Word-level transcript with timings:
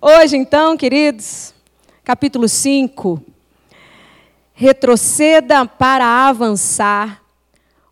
Hoje, 0.00 0.36
então, 0.36 0.76
queridos, 0.76 1.54
capítulo 2.02 2.48
5. 2.48 3.22
Retroceda 4.52 5.66
para 5.66 6.28
avançar, 6.28 7.22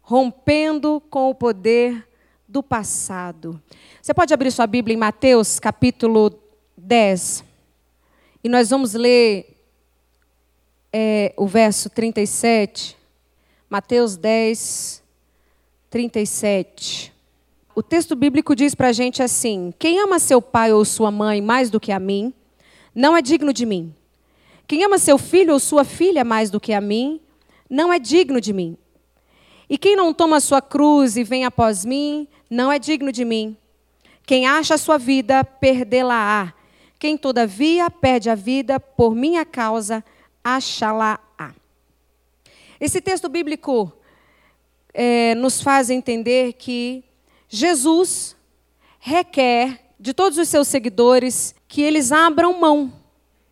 rompendo 0.03 1.03
com 1.11 1.30
o 1.30 1.35
poder 1.35 2.06
do 2.46 2.62
passado. 2.62 3.61
Você 4.01 4.14
pode 4.14 4.32
abrir 4.32 4.51
sua 4.51 4.66
Bíblia 4.66 4.95
em 4.95 4.98
Mateus, 4.98 5.61
capítulo 5.61 6.32
10. 6.77 7.45
E 8.43 8.48
nós 8.48 8.70
vamos 8.70 8.95
ler 8.95 9.57
é, 10.93 11.34
o 11.36 11.46
verso 11.46 11.91
37. 11.91 12.96
Mateus 13.68 14.16
10, 14.16 15.02
37. 15.91 17.18
O 17.79 17.82
texto 17.82 18.16
bíblico 18.16 18.56
diz 18.56 18.74
para 18.74 18.88
a 18.88 18.92
gente 18.92 19.22
assim: 19.22 19.72
Quem 19.78 20.00
ama 20.00 20.18
seu 20.18 20.42
pai 20.42 20.72
ou 20.72 20.84
sua 20.84 21.12
mãe 21.12 21.40
mais 21.40 21.70
do 21.70 21.78
que 21.78 21.92
a 21.92 22.00
mim, 22.00 22.34
não 22.92 23.16
é 23.16 23.22
digno 23.22 23.52
de 23.52 23.64
mim. 23.64 23.95
Quem 24.66 24.82
ama 24.82 24.98
seu 24.98 25.16
filho 25.16 25.52
ou 25.52 25.60
sua 25.60 25.84
filha 25.84 26.24
mais 26.24 26.50
do 26.50 26.59
que 26.59 26.72
a 26.72 26.80
mim, 26.80 27.20
não 27.70 27.92
é 27.92 28.00
digno 28.00 28.41
de 28.41 28.52
mim. 28.52 28.77
E 29.70 29.78
quem 29.78 29.95
não 29.95 30.12
toma 30.12 30.41
sua 30.41 30.60
cruz 30.60 31.16
e 31.16 31.22
vem 31.22 31.45
após 31.45 31.84
mim, 31.84 32.27
não 32.50 32.72
é 32.72 32.80
digno 32.80 33.12
de 33.12 33.24
mim. 33.24 33.56
Quem 34.27 34.45
acha 34.45 34.74
a 34.74 34.78
sua 34.78 34.98
vida, 34.98 35.45
perdê-la-á. 35.45 36.52
Quem, 36.98 37.16
todavia, 37.16 37.88
perde 37.88 38.28
a 38.28 38.34
vida 38.34 38.80
por 38.80 39.14
minha 39.14 39.45
causa, 39.45 40.05
achá-la-á. 40.42 41.55
Esse 42.80 43.00
texto 43.00 43.28
bíblico 43.28 43.92
é, 44.92 45.36
nos 45.36 45.62
faz 45.62 45.91
entender 45.91 46.55
que 46.55 47.05
Jesus 47.48 48.37
requer 48.98 49.80
de 49.98 50.12
todos 50.12 50.39
os 50.39 50.48
seus 50.48 50.69
seguidores 50.69 51.55
que 51.66 51.83
eles 51.83 52.12
abram 52.12 52.59
mão 52.61 52.93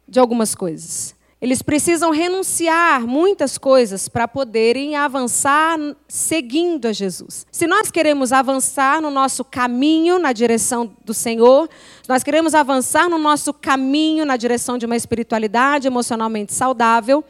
de 0.06 0.20
algumas 0.20 0.54
coisas. 0.54 1.16
Eles 1.38 1.60
precisam 1.60 2.10
renunciar 2.10 3.06
muitas 3.06 3.58
coisas 3.58 4.08
para 4.08 4.26
poderem 4.26 4.96
avançar 4.96 5.78
seguindo 6.08 6.86
a 6.86 6.92
Jesus. 6.92 7.46
Se 7.52 7.66
nós 7.66 7.90
queremos 7.90 8.32
avançar 8.32 9.02
no 9.02 9.10
nosso 9.10 9.44
caminho 9.44 10.18
na 10.18 10.32
direção 10.32 10.96
do 11.04 11.12
Senhor, 11.12 11.68
se 12.02 12.08
nós 12.08 12.22
queremos 12.22 12.54
avançar 12.54 13.10
no 13.10 13.18
nosso 13.18 13.52
caminho 13.52 14.24
na 14.24 14.36
direção 14.38 14.78
de 14.78 14.86
uma 14.86 14.96
espiritualidade 14.96 15.86
emocionalmente 15.86 16.54
saudável, 16.54 17.22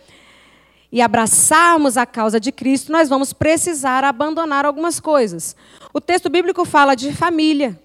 e 0.96 1.02
abraçarmos 1.02 1.98
a 1.98 2.06
causa 2.06 2.40
de 2.40 2.50
Cristo, 2.50 2.90
nós 2.90 3.06
vamos 3.06 3.30
precisar 3.30 4.02
abandonar 4.02 4.64
algumas 4.64 4.98
coisas. 4.98 5.54
O 5.92 6.00
texto 6.00 6.30
bíblico 6.30 6.64
fala 6.64 6.94
de 6.94 7.12
família. 7.12 7.78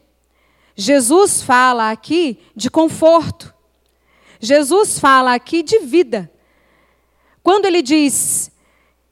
Jesus 0.78 1.42
fala 1.42 1.92
aqui 1.92 2.40
de 2.56 2.70
conforto. 2.70 3.54
Jesus 4.40 4.98
fala 4.98 5.34
aqui 5.34 5.62
de 5.62 5.80
vida. 5.80 6.32
Quando 7.44 7.66
ele 7.66 7.82
diz: 7.82 8.50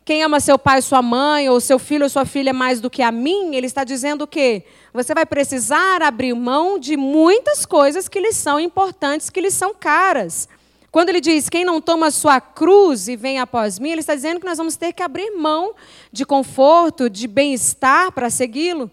quem 0.05 0.23
ama 0.23 0.39
seu 0.39 0.57
pai, 0.57 0.81
sua 0.81 1.01
mãe, 1.01 1.49
ou 1.49 1.59
seu 1.59 1.77
filho 1.77 2.03
ou 2.03 2.09
sua 2.09 2.23
filha 2.23 2.53
mais 2.53 2.79
do 2.79 2.89
que 2.89 3.01
a 3.01 3.11
mim, 3.11 3.53
ele 3.53 3.67
está 3.67 3.83
dizendo 3.83 4.21
o 4.21 4.27
quê? 4.27 4.63
Você 4.93 5.13
vai 5.13 5.25
precisar 5.25 6.01
abrir 6.01 6.33
mão 6.33 6.79
de 6.79 6.95
muitas 6.95 7.65
coisas 7.65 8.07
que 8.07 8.21
lhe 8.21 8.31
são 8.31 8.61
importantes, 8.61 9.29
que 9.29 9.41
lhe 9.41 9.51
são 9.51 9.73
caras. 9.73 10.47
Quando 10.91 11.09
ele 11.09 11.21
diz, 11.21 11.49
quem 11.49 11.63
não 11.63 11.79
toma 11.79 12.09
sua 12.09 12.41
cruz 12.41 13.07
e 13.07 13.15
vem 13.15 13.39
após 13.39 13.77
mim, 13.77 13.91
ele 13.91 14.01
está 14.01 14.15
dizendo 14.15 14.39
que 14.39 14.45
nós 14.45 14.57
vamos 14.57 14.75
ter 14.75 14.91
que 14.91 15.03
abrir 15.03 15.31
mão 15.31 15.75
de 16.11 16.25
conforto, 16.25 17.09
de 17.09 17.27
bem-estar 17.27 18.11
para 18.11 18.29
segui-lo. 18.29 18.89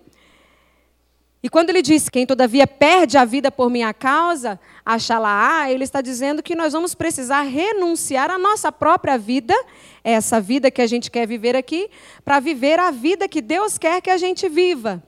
E 1.42 1.48
quando 1.48 1.70
ele 1.70 1.80
diz, 1.80 2.08
quem 2.08 2.26
todavia 2.26 2.66
perde 2.66 3.16
a 3.16 3.24
vida 3.24 3.52
por 3.52 3.70
minha 3.70 3.94
causa, 3.94 4.58
achará, 4.84 5.70
ele 5.70 5.84
está 5.84 6.00
dizendo 6.00 6.42
que 6.42 6.56
nós 6.56 6.72
vamos 6.72 6.94
precisar 6.94 7.42
renunciar 7.42 8.30
à 8.30 8.38
nossa 8.38 8.72
própria 8.72 9.16
vida, 9.16 9.54
essa 10.02 10.40
vida 10.40 10.70
que 10.70 10.82
a 10.82 10.86
gente 10.86 11.10
quer 11.10 11.26
viver 11.26 11.54
aqui, 11.54 11.88
para 12.24 12.40
viver 12.40 12.78
a 12.78 12.90
vida 12.90 13.28
que 13.28 13.40
Deus 13.40 13.78
quer 13.78 14.02
que 14.02 14.10
a 14.10 14.18
gente 14.18 14.48
viva, 14.48 15.02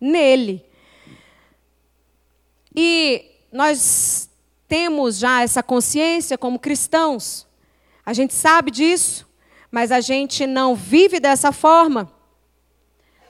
nele. 0.00 0.64
E 2.74 3.26
nós 3.52 4.30
temos 4.74 5.18
já 5.18 5.40
essa 5.40 5.62
consciência 5.62 6.36
como 6.36 6.58
cristãos. 6.58 7.46
A 8.04 8.12
gente 8.12 8.34
sabe 8.34 8.72
disso, 8.72 9.24
mas 9.70 9.92
a 9.92 10.00
gente 10.00 10.48
não 10.48 10.74
vive 10.74 11.20
dessa 11.20 11.52
forma. 11.52 12.12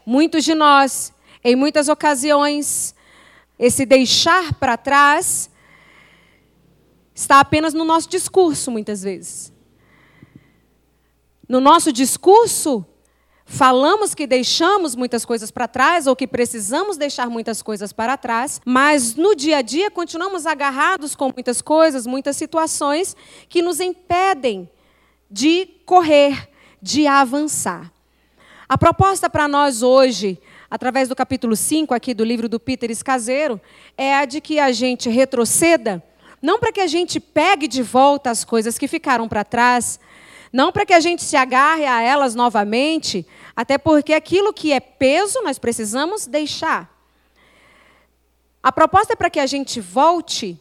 Muitos 0.07 0.43
de 0.43 0.55
nós, 0.55 1.13
em 1.45 1.55
muitas 1.55 1.91
ocasiões, 1.91 2.95
esse 3.59 3.85
deixar 3.85 4.55
para 4.55 4.79
trás 4.79 5.51
está 7.15 7.41
apenas 7.41 7.75
no 7.75 7.85
nosso 7.85 8.09
discurso, 8.09 8.71
muitas 8.71 9.03
vezes. 9.03 9.53
No 11.47 11.61
nosso 11.61 11.93
discurso, 11.93 12.87
Falamos 13.47 14.15
que 14.15 14.27
deixamos 14.27 14.97
muitas 14.97 15.25
coisas 15.25 15.51
para 15.51 15.69
trás 15.69 16.07
ou 16.07 16.17
que 16.17 16.27
precisamos 16.27 16.97
deixar 16.97 17.29
muitas 17.29 17.61
coisas 17.61 17.93
para 17.93 18.17
trás, 18.17 18.61
mas 18.65 19.15
no 19.15 19.35
dia 19.35 19.59
a 19.59 19.63
dia 19.63 19.91
continuamos 19.91 20.47
agarrados 20.47 21.15
com 21.15 21.31
muitas 21.33 21.61
coisas, 21.61 22.07
muitas 22.07 22.37
situações 22.37 23.15
que 23.49 23.61
nos 23.61 23.81
impedem 23.81 24.69
de 25.31 25.67
correr, 25.85 26.49
de 26.81 27.07
avançar. 27.07 27.93
A 28.67 28.79
proposta 28.79 29.29
para 29.29 29.47
nós 29.47 29.83
hoje, 29.83 30.41
através 30.71 31.09
do 31.09 31.15
capítulo 31.15 31.55
5 31.55 31.93
aqui 31.93 32.15
do 32.15 32.25
livro 32.25 32.49
do 32.49 32.59
Peter 32.59 32.91
Escaseiro, 32.91 33.61
é 33.97 34.15
a 34.15 34.25
de 34.25 34.41
que 34.41 34.59
a 34.59 34.73
gente 34.73 35.11
retroceda, 35.11 36.03
não 36.41 36.59
para 36.59 36.73
que 36.73 36.81
a 36.81 36.87
gente 36.87 37.21
pegue 37.21 37.69
de 37.69 37.83
volta 37.83 38.31
as 38.31 38.43
coisas 38.43 38.79
que 38.79 38.89
ficaram 38.89 39.29
para 39.29 39.45
trás, 39.45 40.01
não 40.55 40.71
para 40.71 40.87
que 40.87 40.93
a 40.93 41.01
gente 41.01 41.25
se 41.25 41.35
agarre 41.35 41.85
a 41.85 42.01
elas 42.01 42.37
novamente, 42.37 43.27
até 43.57 43.77
porque 43.77 44.15
aquilo 44.15 44.53
que 44.53 44.73
é 44.73 44.79
peso 44.79 45.43
nós 45.43 45.59
precisamos 45.59 46.29
deixar. 46.29 46.97
A 48.63 48.71
proposta 48.71 49.15
é 49.15 49.17
para 49.17 49.29
que 49.29 49.41
a 49.41 49.47
gente 49.47 49.81
volte 49.81 50.57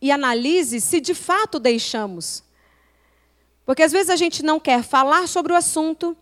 e 0.00 0.12
analise 0.12 0.80
se 0.80 1.00
de 1.00 1.14
fato 1.14 1.58
deixamos. 1.58 2.44
Porque 3.66 3.82
às 3.82 3.90
vezes 3.90 4.08
a 4.08 4.14
gente 4.14 4.40
não 4.40 4.60
quer 4.60 4.84
falar 4.84 5.26
sobre 5.26 5.52
o 5.52 5.56
assunto, 5.56 6.16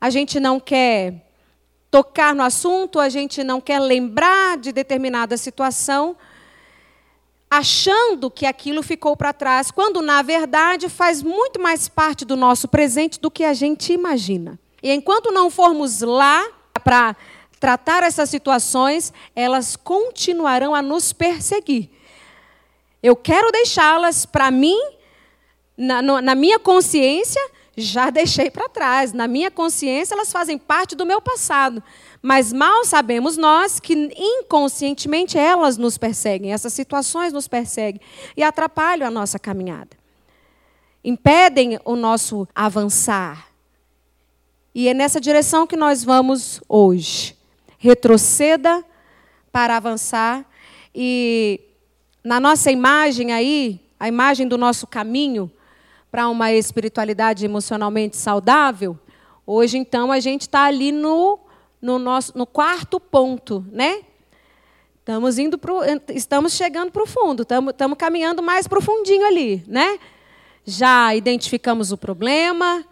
a 0.00 0.08
gente 0.08 0.40
não 0.40 0.58
quer 0.58 1.30
tocar 1.90 2.34
no 2.34 2.42
assunto, 2.42 2.98
a 2.98 3.10
gente 3.10 3.44
não 3.44 3.60
quer 3.60 3.78
lembrar 3.78 4.56
de 4.56 4.72
determinada 4.72 5.36
situação, 5.36 6.16
achando 7.50 8.30
que 8.30 8.46
aquilo 8.46 8.80
ficou 8.82 9.16
para 9.16 9.32
trás, 9.32 9.72
quando 9.72 10.00
na 10.00 10.22
verdade 10.22 10.88
faz 10.88 11.20
muito 11.20 11.60
mais 11.60 11.88
parte 11.88 12.24
do 12.24 12.36
nosso 12.36 12.68
presente 12.68 13.18
do 13.18 13.30
que 13.30 13.42
a 13.42 13.52
gente 13.52 13.92
imagina. 13.92 14.58
E 14.80 14.92
enquanto 14.92 15.32
não 15.32 15.50
formos 15.50 16.00
lá 16.00 16.46
para 16.84 17.16
tratar 17.58 18.04
essas 18.04 18.30
situações, 18.30 19.12
elas 19.34 19.74
continuarão 19.74 20.74
a 20.74 20.80
nos 20.80 21.12
perseguir. 21.12 21.90
Eu 23.02 23.16
quero 23.16 23.50
deixá-las 23.50 24.24
para 24.24 24.50
mim, 24.50 24.78
na, 25.76 26.00
na, 26.00 26.34
minha 26.34 26.58
consciência, 26.58 27.40
já 27.76 28.10
deixei 28.10 28.50
para 28.50 28.68
trás. 28.68 29.12
Na 29.12 29.26
minha 29.26 29.50
consciência, 29.50 30.14
elas 30.14 30.30
fazem 30.30 30.56
parte 30.56 30.94
do 30.94 31.04
meu 31.04 31.20
passado. 31.20 31.82
Mas 32.22 32.52
mal 32.52 32.84
sabemos 32.84 33.36
nós 33.36 33.80
que 33.80 33.94
inconscientemente 34.16 35.38
elas 35.38 35.78
nos 35.78 35.96
perseguem, 35.96 36.52
essas 36.52 36.72
situações 36.72 37.32
nos 37.32 37.48
perseguem 37.48 38.00
e 38.36 38.42
atrapalham 38.42 39.06
a 39.06 39.10
nossa 39.10 39.38
caminhada. 39.38 39.96
Impedem 41.02 41.78
o 41.84 41.96
nosso 41.96 42.46
avançar. 42.54 43.48
E 44.74 44.86
é 44.88 44.94
nessa 44.94 45.20
direção 45.20 45.66
que 45.66 45.76
nós 45.76 46.04
vamos 46.04 46.60
hoje. 46.68 47.34
Retroceda 47.78 48.84
para 49.50 49.76
avançar 49.76 50.44
e 50.94 51.60
na 52.22 52.38
nossa 52.38 52.70
imagem 52.70 53.32
aí, 53.32 53.80
a 53.98 54.06
imagem 54.06 54.46
do 54.46 54.58
nosso 54.58 54.86
caminho 54.86 55.50
para 56.10 56.28
uma 56.28 56.52
espiritualidade 56.52 57.44
emocionalmente 57.44 58.16
saudável, 58.16 58.98
hoje 59.46 59.78
então 59.78 60.12
a 60.12 60.20
gente 60.20 60.42
está 60.42 60.64
ali 60.64 60.92
no 60.92 61.38
no, 61.80 61.98
nosso, 61.98 62.36
no 62.36 62.46
quarto 62.46 63.00
ponto, 63.00 63.64
né? 63.70 64.02
Estamos 64.98 65.38
indo 65.38 65.58
pro, 65.58 65.80
estamos 66.14 66.52
chegando 66.52 66.92
para 66.92 67.02
o 67.02 67.06
fundo, 67.06 67.42
estamos, 67.42 67.72
estamos 67.72 67.96
caminhando 67.98 68.42
mais 68.42 68.68
profundinho 68.68 69.26
ali, 69.26 69.64
né? 69.66 69.98
Já 70.64 71.14
identificamos 71.14 71.90
o 71.90 71.96
problema, 71.96 72.84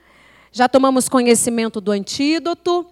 já 0.51 0.69
tomamos 0.69 1.09
conhecimento 1.09 1.81
do 1.81 1.93
antídoto, 1.93 2.87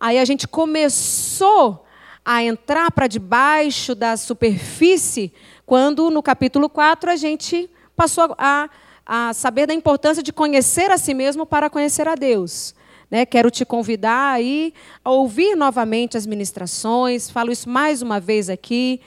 aí 0.00 0.18
a 0.18 0.24
gente 0.24 0.48
começou 0.48 1.84
a 2.24 2.42
entrar 2.42 2.90
para 2.90 3.06
debaixo 3.06 3.94
da 3.94 4.16
superfície, 4.16 5.32
quando 5.66 6.10
no 6.10 6.22
capítulo 6.22 6.68
4 6.68 7.10
a 7.10 7.16
gente 7.16 7.68
passou 7.94 8.34
a, 8.38 8.70
a 9.04 9.32
saber 9.34 9.66
da 9.66 9.74
importância 9.74 10.22
de 10.22 10.32
conhecer 10.32 10.90
a 10.90 10.98
si 10.98 11.12
mesmo 11.14 11.44
para 11.44 11.68
conhecer 11.68 12.08
a 12.08 12.14
Deus. 12.14 12.74
Né? 13.12 13.26
Quero 13.26 13.50
te 13.50 13.62
convidar 13.66 14.32
aí 14.32 14.72
a 15.04 15.10
ouvir 15.10 15.54
novamente 15.54 16.16
as 16.16 16.24
ministrações, 16.24 17.28
falo 17.28 17.52
isso 17.52 17.68
mais 17.68 18.00
uma 18.00 18.18
vez 18.18 18.48
aqui. 18.48 19.02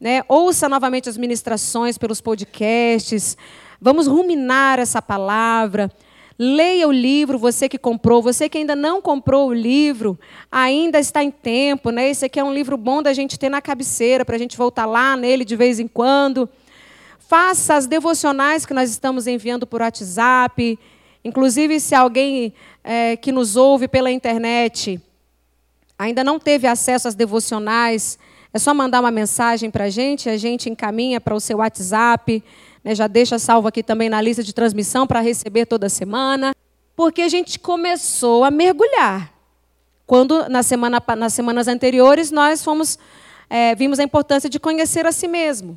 né? 0.00 0.22
ouça 0.26 0.66
novamente 0.66 1.10
as 1.10 1.18
ministrações 1.18 1.98
pelos 1.98 2.22
podcasts, 2.22 3.36
vamos 3.78 4.06
ruminar 4.06 4.78
essa 4.78 5.02
palavra. 5.02 5.92
Leia 6.38 6.88
o 6.88 6.90
livro, 6.90 7.38
você 7.38 7.68
que 7.68 7.76
comprou, 7.76 8.22
você 8.22 8.48
que 8.48 8.56
ainda 8.56 8.74
não 8.74 9.02
comprou 9.02 9.50
o 9.50 9.52
livro, 9.52 10.18
ainda 10.50 10.98
está 10.98 11.22
em 11.22 11.30
tempo, 11.30 11.90
né? 11.90 12.08
Esse 12.08 12.24
aqui 12.24 12.40
é 12.40 12.44
um 12.44 12.52
livro 12.52 12.78
bom 12.78 13.02
da 13.02 13.12
gente 13.12 13.38
ter 13.38 13.50
na 13.50 13.60
cabeceira, 13.60 14.24
para 14.24 14.36
a 14.36 14.38
gente 14.38 14.56
voltar 14.56 14.86
lá 14.86 15.18
nele 15.18 15.44
de 15.44 15.54
vez 15.54 15.78
em 15.78 15.86
quando. 15.86 16.48
Faça 17.18 17.74
as 17.74 17.86
devocionais 17.86 18.64
que 18.64 18.72
nós 18.72 18.88
estamos 18.90 19.26
enviando 19.26 19.66
por 19.66 19.82
WhatsApp. 19.82 20.78
Inclusive, 21.24 21.80
se 21.80 21.94
alguém 21.94 22.52
é, 22.84 23.16
que 23.16 23.32
nos 23.32 23.56
ouve 23.56 23.88
pela 23.88 24.12
internet 24.12 25.00
ainda 25.98 26.22
não 26.22 26.38
teve 26.38 26.66
acesso 26.66 27.08
às 27.08 27.14
devocionais, 27.14 28.18
é 28.52 28.58
só 28.58 28.72
mandar 28.72 29.00
uma 29.00 29.10
mensagem 29.10 29.70
para 29.70 29.84
a 29.84 29.90
gente, 29.90 30.28
a 30.28 30.36
gente 30.36 30.70
encaminha 30.70 31.20
para 31.20 31.34
o 31.34 31.40
seu 31.40 31.58
WhatsApp. 31.58 32.42
Né, 32.84 32.94
já 32.94 33.08
deixa 33.08 33.38
salvo 33.38 33.66
aqui 33.66 33.82
também 33.82 34.08
na 34.08 34.20
lista 34.20 34.44
de 34.44 34.52
transmissão 34.52 35.06
para 35.06 35.20
receber 35.20 35.66
toda 35.66 35.88
semana. 35.88 36.54
Porque 36.94 37.22
a 37.22 37.28
gente 37.28 37.58
começou 37.58 38.44
a 38.44 38.52
mergulhar. 38.52 39.32
Quando, 40.06 40.48
na 40.48 40.62
semana, 40.62 41.02
nas 41.16 41.32
semanas 41.32 41.66
anteriores, 41.66 42.30
nós 42.30 42.62
fomos, 42.62 42.96
é, 43.50 43.74
vimos 43.74 43.98
a 43.98 44.04
importância 44.04 44.48
de 44.48 44.60
conhecer 44.60 45.04
a 45.04 45.10
si 45.10 45.26
mesmo. 45.26 45.76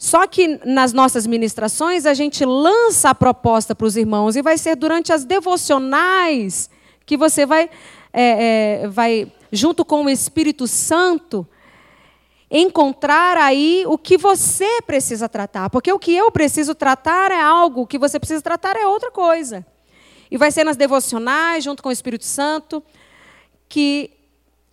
Só 0.00 0.26
que 0.26 0.58
nas 0.64 0.94
nossas 0.94 1.26
ministrações, 1.26 2.06
a 2.06 2.14
gente 2.14 2.42
lança 2.42 3.10
a 3.10 3.14
proposta 3.14 3.74
para 3.74 3.86
os 3.86 3.98
irmãos, 3.98 4.34
e 4.34 4.40
vai 4.40 4.56
ser 4.56 4.74
durante 4.74 5.12
as 5.12 5.26
devocionais 5.26 6.70
que 7.04 7.18
você 7.18 7.44
vai, 7.44 7.68
é, 8.10 8.84
é, 8.84 8.88
vai 8.88 9.30
junto 9.52 9.84
com 9.84 10.06
o 10.06 10.08
Espírito 10.08 10.66
Santo, 10.66 11.46
encontrar 12.50 13.36
aí 13.36 13.84
o 13.86 13.98
que 13.98 14.16
você 14.16 14.80
precisa 14.86 15.28
tratar. 15.28 15.68
Porque 15.68 15.92
o 15.92 15.98
que 15.98 16.16
eu 16.16 16.30
preciso 16.30 16.74
tratar 16.74 17.30
é 17.30 17.38
algo, 17.38 17.82
o 17.82 17.86
que 17.86 17.98
você 17.98 18.18
precisa 18.18 18.40
tratar 18.40 18.76
é 18.76 18.86
outra 18.86 19.10
coisa. 19.10 19.66
E 20.30 20.38
vai 20.38 20.50
ser 20.50 20.64
nas 20.64 20.78
devocionais, 20.78 21.62
junto 21.62 21.82
com 21.82 21.90
o 21.90 21.92
Espírito 21.92 22.24
Santo, 22.24 22.82
que 23.68 24.10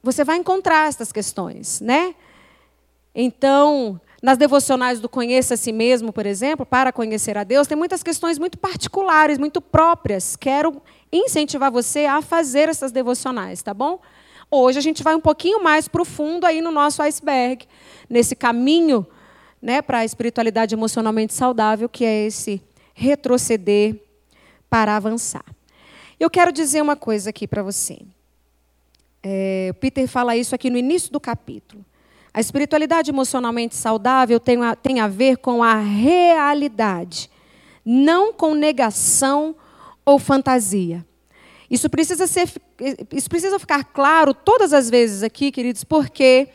você 0.01 0.23
vai 0.23 0.37
encontrar 0.37 0.87
essas 0.87 1.11
questões, 1.11 1.81
né? 1.81 2.15
Então, 3.13 3.99
nas 4.27 4.37
devocionais 4.37 4.99
do 4.99 5.07
Conheça 5.07 5.53
a 5.53 5.57
Si 5.57 5.71
Mesmo, 5.71 6.11
por 6.11 6.25
exemplo, 6.25 6.65
para 6.65 6.91
conhecer 6.91 7.37
a 7.37 7.45
Deus, 7.45 7.65
tem 7.65 7.77
muitas 7.77 8.03
questões 8.03 8.37
muito 8.37 8.57
particulares, 8.57 9.37
muito 9.37 9.61
próprias. 9.61 10.35
Quero 10.35 10.81
incentivar 11.09 11.71
você 11.71 12.05
a 12.05 12.21
fazer 12.21 12.67
essas 12.67 12.91
devocionais, 12.91 13.63
tá 13.63 13.73
bom? 13.73 14.01
Hoje 14.51 14.79
a 14.79 14.81
gente 14.81 15.01
vai 15.01 15.15
um 15.15 15.21
pouquinho 15.21 15.63
mais 15.63 15.87
profundo 15.87 16.45
aí 16.45 16.59
no 16.59 16.71
nosso 16.71 17.01
iceberg, 17.01 17.65
nesse 18.09 18.35
caminho 18.35 19.07
né, 19.61 19.81
para 19.81 19.99
a 19.99 20.05
espiritualidade 20.05 20.75
emocionalmente 20.75 21.33
saudável, 21.33 21.87
que 21.87 22.03
é 22.03 22.25
esse 22.25 22.61
retroceder 22.93 23.95
para 24.69 24.97
avançar. 24.97 25.45
Eu 26.19 26.29
quero 26.29 26.51
dizer 26.51 26.81
uma 26.81 26.97
coisa 26.97 27.29
aqui 27.29 27.47
para 27.47 27.63
você. 27.63 28.01
É, 29.23 29.71
Peter 29.79 30.05
fala 30.05 30.35
isso 30.35 30.53
aqui 30.53 30.69
no 30.69 30.77
início 30.77 31.13
do 31.13 31.19
capítulo. 31.21 31.85
A 32.33 32.39
espiritualidade 32.39 33.09
emocionalmente 33.09 33.75
saudável 33.75 34.39
tem 34.39 34.63
a, 34.63 34.75
tem 34.75 34.99
a 34.99 35.07
ver 35.07 35.37
com 35.37 35.63
a 35.63 35.75
realidade, 35.75 37.29
não 37.83 38.31
com 38.33 38.53
negação 38.53 39.55
ou 40.05 40.19
fantasia. 40.19 41.05
Isso 41.69 41.89
precisa, 41.89 42.27
ser, 42.27 42.49
isso 43.11 43.29
precisa 43.29 43.59
ficar 43.59 43.83
claro 43.83 44.33
todas 44.33 44.71
as 44.71 44.89
vezes 44.89 45.23
aqui, 45.23 45.51
queridos, 45.51 45.83
porque 45.83 46.47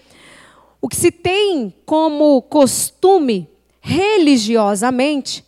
o 0.81 0.89
que 0.89 0.97
se 0.97 1.11
tem 1.11 1.75
como 1.85 2.41
costume 2.43 3.49
religiosamente 3.81 5.45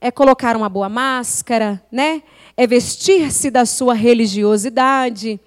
é 0.00 0.10
colocar 0.10 0.54
uma 0.54 0.68
boa 0.68 0.88
máscara, 0.88 1.82
né? 1.90 2.22
É 2.56 2.66
vestir-se 2.66 3.50
da 3.50 3.64
sua 3.64 3.94
religiosidade. 3.94 5.40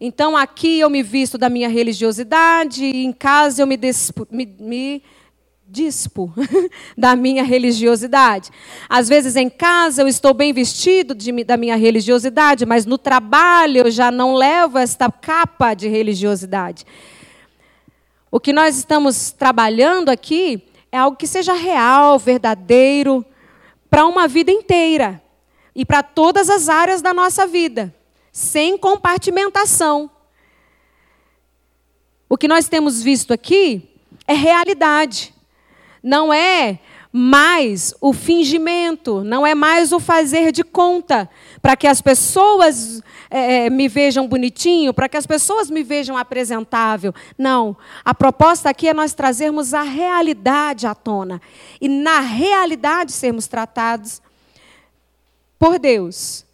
Então 0.00 0.36
aqui 0.36 0.78
eu 0.78 0.88
me 0.88 1.02
visto 1.02 1.36
da 1.36 1.48
minha 1.48 1.68
religiosidade, 1.68 2.84
em 2.84 3.12
casa 3.12 3.62
eu 3.62 3.66
me, 3.66 3.76
despo, 3.76 4.28
me, 4.30 4.46
me 4.60 5.02
dispo 5.66 6.32
da 6.96 7.16
minha 7.16 7.42
religiosidade. 7.42 8.50
Às 8.88 9.08
vezes 9.08 9.34
em 9.34 9.50
casa 9.50 10.02
eu 10.02 10.08
estou 10.08 10.32
bem 10.32 10.52
vestido 10.52 11.14
de, 11.14 11.32
da 11.44 11.56
minha 11.56 11.76
religiosidade, 11.76 12.64
mas 12.64 12.86
no 12.86 12.96
trabalho 12.96 13.78
eu 13.78 13.90
já 13.90 14.10
não 14.10 14.34
levo 14.34 14.78
esta 14.78 15.10
capa 15.10 15.74
de 15.74 15.88
religiosidade. 15.88 16.86
O 18.30 18.38
que 18.38 18.52
nós 18.52 18.76
estamos 18.76 19.30
trabalhando 19.32 20.10
aqui 20.10 20.62
é 20.92 20.98
algo 20.98 21.16
que 21.16 21.26
seja 21.26 21.54
real, 21.54 22.18
verdadeiro, 22.18 23.24
para 23.90 24.06
uma 24.06 24.28
vida 24.28 24.52
inteira 24.52 25.20
e 25.74 25.84
para 25.84 26.02
todas 26.02 26.48
as 26.50 26.68
áreas 26.68 27.00
da 27.00 27.14
nossa 27.14 27.46
vida, 27.46 27.94
sem 28.38 28.78
compartimentação. 28.78 30.08
O 32.28 32.38
que 32.38 32.46
nós 32.46 32.68
temos 32.68 33.02
visto 33.02 33.32
aqui 33.32 33.90
é 34.28 34.32
realidade 34.32 35.34
não 36.00 36.32
é 36.32 36.78
mais 37.12 37.92
o 38.00 38.12
fingimento, 38.12 39.24
não 39.24 39.44
é 39.44 39.56
mais 39.56 39.90
o 39.90 39.98
fazer 39.98 40.52
de 40.52 40.62
conta, 40.62 41.28
para 41.60 41.74
que 41.74 41.88
as 41.88 42.00
pessoas 42.00 43.02
é, 43.28 43.68
me 43.68 43.88
vejam 43.88 44.28
bonitinho, 44.28 44.94
para 44.94 45.08
que 45.08 45.16
as 45.16 45.26
pessoas 45.26 45.68
me 45.68 45.82
vejam 45.82 46.16
apresentável. 46.16 47.12
Não. 47.36 47.76
A 48.04 48.14
proposta 48.14 48.70
aqui 48.70 48.86
é 48.86 48.94
nós 48.94 49.14
trazermos 49.14 49.74
a 49.74 49.82
realidade 49.82 50.86
à 50.86 50.94
tona. 50.94 51.42
E 51.80 51.88
na 51.88 52.20
realidade 52.20 53.10
sermos 53.10 53.48
tratados 53.48 54.22
por 55.58 55.80
Deus. 55.80 56.46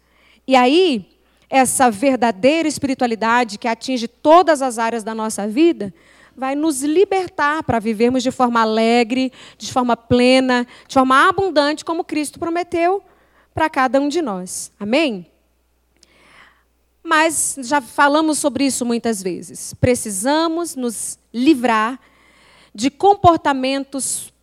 E 0.47 0.55
aí, 0.55 1.14
essa 1.55 1.89
verdadeira 1.89 2.67
espiritualidade 2.67 3.57
que 3.57 3.67
atinge 3.67 4.09
todas 4.09 4.61
as 4.61 4.77
áreas 4.77 5.05
da 5.05 5.15
nossa 5.15 5.47
vida 5.47 5.93
vai 6.35 6.53
nos 6.53 6.83
libertar 6.83 7.63
para 7.63 7.79
vivermos 7.79 8.21
de 8.21 8.29
forma 8.29 8.59
alegre, 8.59 9.31
de 9.57 9.71
forma 9.71 9.95
plena, 9.95 10.67
de 10.85 10.93
forma 10.93 11.29
abundante, 11.29 11.85
como 11.85 12.03
Cristo 12.03 12.37
prometeu 12.37 13.01
para 13.53 13.69
cada 13.69 14.01
um 14.01 14.09
de 14.09 14.21
nós. 14.21 14.69
Amém? 14.77 15.27
Mas 17.01 17.55
já 17.59 17.79
falamos 17.79 18.37
sobre 18.37 18.65
isso 18.65 18.85
muitas 18.85 19.23
vezes. 19.23 19.73
Precisamos 19.75 20.75
nos 20.75 21.17
livrar 21.33 21.97
de 22.73 22.89
comportamentos 22.89 24.33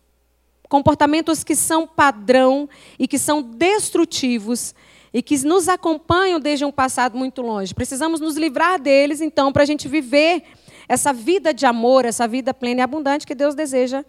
comportamentos 0.67 1.43
que 1.43 1.55
são 1.55 1.85
padrão 1.85 2.67
e 2.97 3.07
que 3.07 3.19
são 3.19 3.43
destrutivos 3.43 4.73
e 5.13 5.21
que 5.21 5.37
nos 5.45 5.69
acompanham 5.69 6.39
desde 6.39 6.65
um 6.65 6.71
passado 6.71 7.17
muito 7.17 7.41
longe. 7.41 7.73
Precisamos 7.73 8.19
nos 8.19 8.35
livrar 8.35 8.81
deles, 8.81 9.21
então, 9.21 9.53
para 9.53 9.63
a 9.63 9.65
gente 9.65 9.87
viver 9.87 10.43
essa 10.89 11.13
vida 11.13 11.53
de 11.53 11.65
amor, 11.65 12.03
essa 12.03 12.27
vida 12.27 12.53
plena 12.53 12.81
e 12.81 12.83
abundante 12.83 13.27
que 13.27 13.35
Deus 13.35 13.53
deseja 13.53 14.03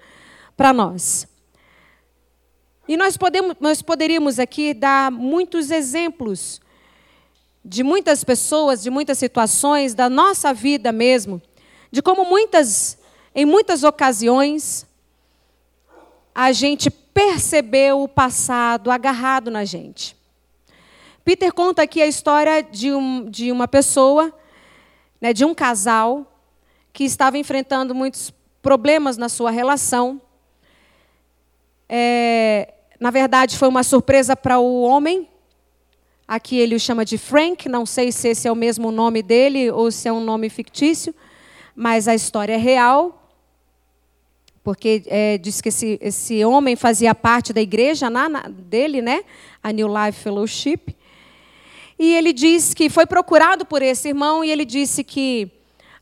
para 0.57 0.73
nós. 0.73 1.29
E 2.89 2.97
nós, 2.97 3.17
podemos, 3.17 3.57
nós 3.61 3.83
poderíamos 3.83 4.39
aqui 4.39 4.73
dar 4.73 5.11
muitos 5.11 5.71
exemplos 5.71 6.61
de 7.65 7.83
muitas 7.83 8.23
pessoas, 8.23 8.83
de 8.83 8.91
muitas 8.91 9.17
situações, 9.19 9.95
da 9.95 10.11
nossa 10.11 10.53
vida 10.53 10.93
mesmo, 10.93 11.41
de 11.91 12.03
como 12.03 12.25
muitas, 12.25 12.99
em 13.35 13.47
muitas 13.47 13.85
ocasiões, 13.85 14.87
a 16.35 16.53
gente 16.53 16.91
percebeu 16.91 18.03
o 18.03 18.09
passado 18.09 18.91
agarrado 18.91 19.51
na 19.51 19.65
gente. 19.65 20.15
Peter 21.25 21.51
conta 21.55 21.83
aqui 21.83 22.03
a 22.03 22.07
história 22.07 22.63
de, 22.63 22.93
um, 22.93 23.31
de 23.31 23.51
uma 23.51 23.67
pessoa, 23.67 24.31
né, 25.19 25.33
de 25.33 25.43
um 25.43 25.55
casal, 25.55 26.31
que 26.93 27.03
estava 27.03 27.39
enfrentando 27.39 27.95
muitos 27.95 28.31
problemas 28.61 29.17
na 29.17 29.31
sua 29.31 29.51
relação. 29.51 30.21
É, 31.89 32.75
na 33.01 33.11
verdade, 33.11 33.57
foi 33.57 33.69
uma 33.69 33.83
surpresa 33.83 34.37
para 34.37 34.59
o 34.59 34.83
homem. 34.83 35.27
Aqui 36.29 36.59
ele 36.59 36.75
o 36.75 36.81
chama 36.81 37.07
de 37.07 37.17
Frank, 37.17 37.71
não 37.71 37.87
sei 37.87 38.13
se 38.13 38.29
esse 38.29 38.47
é 38.47 38.53
o 38.53 38.57
mesmo 38.57 38.91
nome 38.91 39.23
dele 39.23 39.71
ou 39.71 39.91
se 39.91 40.07
é 40.07 40.13
um 40.13 40.21
nome 40.23 40.51
fictício, 40.51 41.15
mas 41.75 42.07
a 42.07 42.15
história 42.15 42.53
é 42.53 42.59
real, 42.59 43.31
porque 44.63 45.03
é, 45.07 45.39
diz 45.39 45.63
que 45.63 45.71
esse, 45.71 45.99
esse 46.03 46.45
homem 46.45 46.77
fazia 46.77 47.15
parte 47.15 47.53
da 47.53 47.63
igreja 47.63 48.11
na, 48.11 48.29
na, 48.29 48.43
dele, 48.43 49.01
né? 49.01 49.25
a 49.63 49.73
New 49.73 49.89
Life 49.89 50.21
Fellowship. 50.21 50.95
E 52.05 52.15
ele 52.15 52.35
diz 52.35 52.75
que 52.75 52.91
foi 52.91 53.07
procurado 53.07 53.65
por 53.65 53.81
esse 53.81 54.09
irmão 54.09 54.45
e 54.45 54.51
ele 54.51 54.67
disse 54.67 55.03
que 55.03 55.51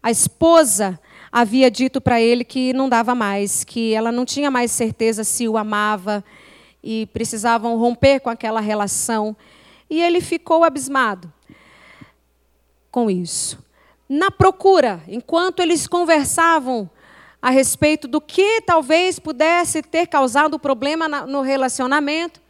a 0.02 0.10
esposa 0.10 0.98
havia 1.30 1.70
dito 1.70 2.00
para 2.00 2.20
ele 2.20 2.42
que 2.42 2.72
não 2.72 2.88
dava 2.88 3.14
mais, 3.14 3.62
que 3.62 3.94
ela 3.94 4.10
não 4.10 4.24
tinha 4.24 4.50
mais 4.50 4.72
certeza 4.72 5.22
se 5.22 5.46
o 5.46 5.56
amava 5.56 6.24
e 6.82 7.06
precisavam 7.12 7.78
romper 7.78 8.18
com 8.18 8.28
aquela 8.28 8.58
relação. 8.60 9.36
E 9.88 10.02
ele 10.02 10.20
ficou 10.20 10.64
abismado 10.64 11.32
com 12.90 13.08
isso. 13.08 13.64
Na 14.08 14.28
procura, 14.28 15.04
enquanto 15.06 15.60
eles 15.60 15.86
conversavam 15.86 16.90
a 17.40 17.48
respeito 17.48 18.08
do 18.08 18.20
que 18.20 18.60
talvez 18.62 19.20
pudesse 19.20 19.82
ter 19.82 20.08
causado 20.08 20.54
o 20.54 20.58
problema 20.58 21.08
no 21.26 21.42
relacionamento, 21.42 22.40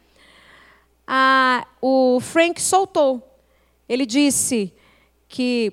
a, 1.05 1.67
o 1.79 2.19
Frank 2.19 2.59
soltou. 2.59 3.29
Ele 3.93 4.05
disse 4.05 4.73
que 5.27 5.71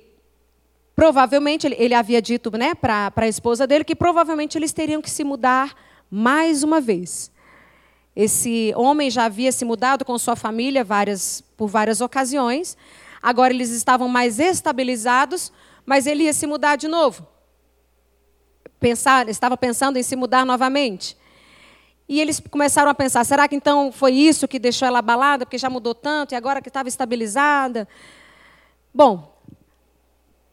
provavelmente, 0.95 1.65
ele, 1.65 1.95
havia 1.95 2.21
dito 2.21 2.55
né, 2.55 2.75
para 2.75 3.11
a 3.15 3.27
esposa 3.27 3.65
dele 3.65 3.83
que 3.83 3.95
provavelmente 3.95 4.57
eles 4.57 4.71
teriam 4.71 5.01
que 5.01 5.09
se 5.09 5.23
mudar 5.23 5.75
mais 6.11 6.61
uma 6.61 6.79
vez. 6.79 7.31
Esse 8.15 8.71
homem 8.75 9.09
já 9.09 9.25
havia 9.25 9.51
se 9.51 9.65
mudado 9.65 10.05
com 10.05 10.15
sua 10.19 10.35
família 10.35 10.83
várias, 10.83 11.41
por 11.57 11.67
várias 11.67 12.01
ocasiões. 12.01 12.77
Agora 13.19 13.51
eles 13.51 13.71
estavam 13.71 14.07
mais 14.07 14.39
estabilizados, 14.39 15.51
mas 15.85 16.05
ele 16.05 16.25
ia 16.25 16.33
se 16.33 16.45
mudar 16.45 16.75
de 16.75 16.87
novo. 16.87 17.25
Pensar, 18.79 19.27
estava 19.27 19.57
pensando 19.57 19.97
em 19.97 20.03
se 20.03 20.15
mudar 20.15 20.45
novamente. 20.45 21.17
E 22.11 22.19
eles 22.19 22.41
começaram 22.41 22.91
a 22.91 22.93
pensar: 22.93 23.23
será 23.23 23.47
que 23.47 23.55
então 23.55 23.89
foi 23.89 24.11
isso 24.11 24.45
que 24.45 24.59
deixou 24.59 24.85
ela 24.85 24.99
abalada, 24.99 25.45
porque 25.45 25.57
já 25.57 25.69
mudou 25.69 25.95
tanto 25.95 26.33
e 26.33 26.35
agora 26.35 26.61
que 26.61 26.67
estava 26.67 26.89
estabilizada? 26.89 27.87
Bom, 28.93 29.33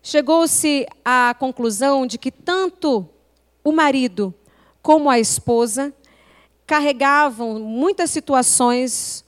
chegou-se 0.01 0.87
à 1.05 1.35
conclusão 1.37 2.07
de 2.07 2.17
que 2.17 2.31
tanto 2.31 3.09
o 3.65 3.73
marido 3.73 4.33
como 4.81 5.11
a 5.11 5.19
esposa 5.19 5.93
carregavam 6.65 7.59
muitas 7.59 8.11
situações, 8.11 9.25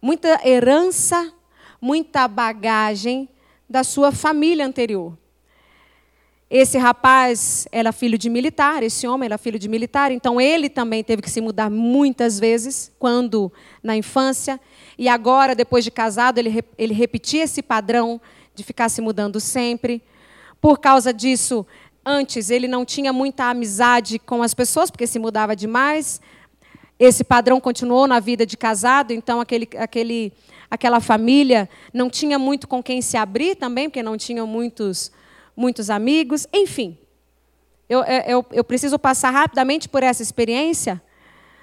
muita 0.00 0.40
herança, 0.48 1.34
muita 1.78 2.26
bagagem 2.28 3.28
da 3.68 3.84
sua 3.84 4.10
família 4.10 4.64
anterior. 4.64 5.18
Esse 6.54 6.76
rapaz 6.76 7.66
era 7.72 7.92
filho 7.92 8.18
de 8.18 8.28
militar, 8.28 8.82
esse 8.82 9.06
homem 9.06 9.24
era 9.24 9.38
filho 9.38 9.58
de 9.58 9.70
militar, 9.70 10.12
então 10.12 10.38
ele 10.38 10.68
também 10.68 11.02
teve 11.02 11.22
que 11.22 11.30
se 11.30 11.40
mudar 11.40 11.70
muitas 11.70 12.38
vezes, 12.38 12.92
quando 12.98 13.50
na 13.82 13.96
infância, 13.96 14.60
e 14.98 15.08
agora, 15.08 15.54
depois 15.54 15.82
de 15.82 15.90
casado, 15.90 16.36
ele, 16.36 16.62
ele 16.76 16.92
repetia 16.92 17.44
esse 17.44 17.62
padrão 17.62 18.20
de 18.54 18.62
ficar 18.62 18.90
se 18.90 19.00
mudando 19.00 19.40
sempre. 19.40 20.02
Por 20.60 20.78
causa 20.78 21.10
disso, 21.10 21.66
antes 22.04 22.50
ele 22.50 22.68
não 22.68 22.84
tinha 22.84 23.14
muita 23.14 23.44
amizade 23.44 24.18
com 24.18 24.42
as 24.42 24.52
pessoas, 24.52 24.90
porque 24.90 25.06
se 25.06 25.18
mudava 25.18 25.56
demais, 25.56 26.20
esse 26.98 27.24
padrão 27.24 27.62
continuou 27.62 28.06
na 28.06 28.20
vida 28.20 28.44
de 28.44 28.58
casado, 28.58 29.14
então 29.14 29.40
aquele, 29.40 29.66
aquele, 29.78 30.30
aquela 30.70 31.00
família 31.00 31.66
não 31.94 32.10
tinha 32.10 32.38
muito 32.38 32.68
com 32.68 32.82
quem 32.82 33.00
se 33.00 33.16
abrir 33.16 33.54
também, 33.54 33.88
porque 33.88 34.02
não 34.02 34.18
tinham 34.18 34.46
muitos, 34.46 35.10
muitos 35.56 35.90
amigos. 35.90 36.46
Enfim, 36.52 36.98
eu, 37.88 38.02
eu, 38.04 38.46
eu 38.52 38.64
preciso 38.64 38.98
passar 38.98 39.30
rapidamente 39.30 39.88
por 39.88 40.02
essa 40.02 40.22
experiência, 40.22 41.02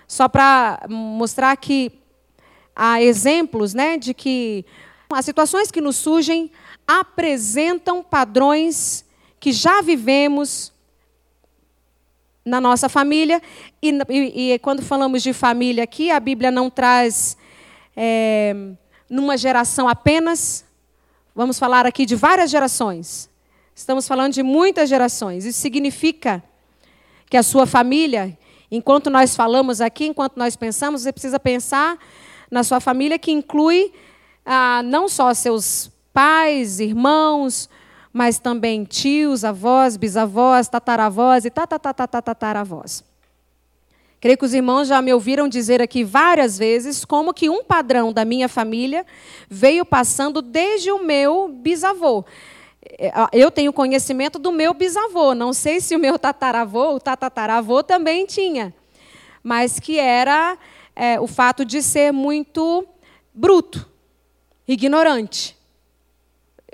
só 0.07 0.27
para 0.27 0.85
mostrar 0.87 1.55
que 1.57 1.91
há 2.75 3.01
exemplos 3.01 3.73
né, 3.73 3.97
de 3.97 4.13
que 4.13 4.65
as 5.11 5.25
situações 5.25 5.71
que 5.71 5.81
nos 5.81 5.95
surgem 5.95 6.51
apresentam 6.87 8.03
padrões 8.03 9.05
que 9.39 9.51
já 9.51 9.81
vivemos 9.81 10.71
na 12.45 12.59
nossa 12.59 12.89
família. 12.89 13.41
E, 13.81 13.91
e, 14.09 14.53
e, 14.53 14.59
quando 14.59 14.81
falamos 14.81 15.23
de 15.23 15.33
família 15.33 15.83
aqui, 15.83 16.11
a 16.11 16.19
Bíblia 16.19 16.51
não 16.51 16.69
traz 16.69 17.37
é, 17.95 18.55
numa 19.09 19.37
geração 19.37 19.87
apenas. 19.87 20.65
Vamos 21.35 21.59
falar 21.59 21.85
aqui 21.85 22.05
de 22.05 22.15
várias 22.15 22.49
gerações. 22.49 23.28
Estamos 23.79 24.05
falando 24.09 24.33
de 24.33 24.43
muitas 24.43 24.89
gerações. 24.89 25.45
Isso 25.45 25.57
significa 25.61 26.43
que 27.29 27.37
a 27.37 27.41
sua 27.41 27.65
família, 27.65 28.37
enquanto 28.69 29.09
nós 29.09 29.37
falamos 29.37 29.79
aqui, 29.79 30.05
enquanto 30.05 30.35
nós 30.35 30.57
pensamos, 30.57 31.03
você 31.03 31.13
precisa 31.13 31.39
pensar 31.39 31.97
na 32.51 32.61
sua 32.61 32.81
família, 32.81 33.17
que 33.17 33.31
inclui 33.31 33.93
ah, 34.45 34.81
não 34.83 35.07
só 35.07 35.33
seus 35.33 35.89
pais, 36.13 36.81
irmãos, 36.81 37.69
mas 38.11 38.37
também 38.37 38.83
tios, 38.83 39.45
avós, 39.45 39.95
bisavós, 39.95 40.67
tataravós 40.67 41.45
e 41.45 41.49
tataravós. 41.49 43.01
Creio 44.19 44.37
que 44.37 44.45
os 44.45 44.53
irmãos 44.53 44.89
já 44.89 45.01
me 45.01 45.13
ouviram 45.13 45.47
dizer 45.47 45.81
aqui 45.81 46.03
várias 46.03 46.57
vezes 46.57 47.05
como 47.05 47.33
que 47.33 47.49
um 47.49 47.63
padrão 47.63 48.11
da 48.11 48.25
minha 48.25 48.49
família 48.49 49.05
veio 49.49 49.85
passando 49.85 50.41
desde 50.41 50.91
o 50.91 51.01
meu 51.01 51.47
bisavô. 51.47 52.25
É, 52.81 53.11
eu 53.33 53.51
tenho 53.51 53.73
conhecimento 53.73 54.39
do 54.39 54.51
meu 54.51 54.73
bisavô, 54.73 55.35
não 55.35 55.53
sei 55.53 55.81
se 55.81 55.95
o 55.95 55.99
meu 55.99 56.17
tataravô, 56.17 56.95
o 56.95 56.99
tataravô 56.99 57.83
também 57.83 58.25
tinha, 58.25 58.73
mas 59.43 59.79
que 59.79 59.99
era 59.99 60.57
é, 60.95 61.19
o 61.19 61.27
fato 61.27 61.65
de 61.65 61.81
ser 61.81 62.11
muito 62.11 62.87
bruto, 63.33 63.87
ignorante. 64.67 65.57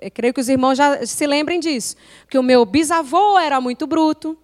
Eu 0.01 0.11
creio 0.11 0.33
que 0.33 0.41
os 0.41 0.49
irmãos 0.49 0.77
já 0.77 1.05
se 1.05 1.25
lembrem 1.25 1.59
disso. 1.59 1.95
Que 2.29 2.37
o 2.37 2.43
meu 2.43 2.65
bisavô 2.65 3.39
era 3.39 3.61
muito 3.61 3.87
bruto. 3.87 4.37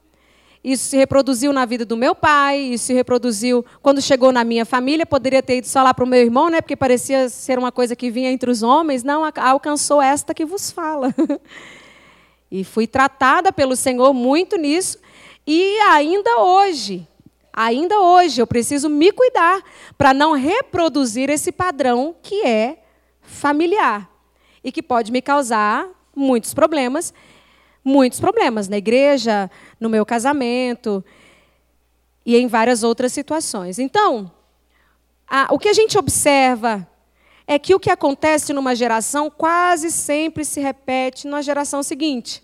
Isso 0.63 0.85
se 0.85 0.97
reproduziu 0.97 1.51
na 1.51 1.65
vida 1.65 1.83
do 1.83 1.97
meu 1.97 2.13
pai, 2.13 2.59
isso 2.59 2.85
se 2.85 2.93
reproduziu 2.93 3.65
quando 3.81 3.99
chegou 3.99 4.31
na 4.31 4.43
minha 4.43 4.63
família. 4.63 5.05
Poderia 5.07 5.41
ter 5.41 5.57
ido 5.57 5.67
só 5.67 5.81
lá 5.81 5.91
para 5.91 6.05
o 6.05 6.07
meu 6.07 6.19
irmão, 6.19 6.49
né? 6.49 6.61
Porque 6.61 6.75
parecia 6.75 7.29
ser 7.29 7.57
uma 7.57 7.71
coisa 7.71 7.95
que 7.95 8.11
vinha 8.11 8.31
entre 8.31 8.51
os 8.51 8.61
homens. 8.61 9.03
Não, 9.03 9.23
alcançou 9.37 9.99
esta 9.99 10.35
que 10.35 10.45
vos 10.45 10.69
fala. 10.69 11.13
e 12.51 12.63
fui 12.63 12.85
tratada 12.85 13.51
pelo 13.51 13.75
Senhor 13.75 14.13
muito 14.13 14.55
nisso. 14.55 14.99
E 15.47 15.79
ainda 15.79 16.41
hoje, 16.41 17.07
ainda 17.51 17.99
hoje, 17.99 18.39
eu 18.39 18.45
preciso 18.45 18.87
me 18.87 19.11
cuidar 19.11 19.63
para 19.97 20.13
não 20.13 20.33
reproduzir 20.33 21.29
esse 21.31 21.51
padrão 21.51 22.15
que 22.21 22.45
é 22.45 22.83
familiar 23.21 24.07
e 24.63 24.71
que 24.71 24.83
pode 24.83 25.11
me 25.11 25.23
causar 25.23 25.87
muitos 26.15 26.53
problemas, 26.53 27.13
muitos 27.83 28.19
problemas 28.19 28.67
na 28.67 28.77
igreja, 28.77 29.49
no 29.79 29.89
meu 29.89 30.05
casamento 30.05 31.03
e 32.25 32.37
em 32.37 32.47
várias 32.47 32.83
outras 32.83 33.11
situações. 33.11 33.79
Então, 33.79 34.31
a, 35.27 35.47
o 35.51 35.57
que 35.57 35.69
a 35.69 35.73
gente 35.73 35.97
observa 35.97 36.87
é 37.47 37.57
que 37.57 37.73
o 37.73 37.79
que 37.79 37.89
acontece 37.89 38.53
numa 38.53 38.75
geração 38.75 39.29
quase 39.29 39.91
sempre 39.91 40.45
se 40.45 40.59
repete 40.59 41.27
na 41.27 41.41
geração 41.41 41.81
seguinte. 41.81 42.43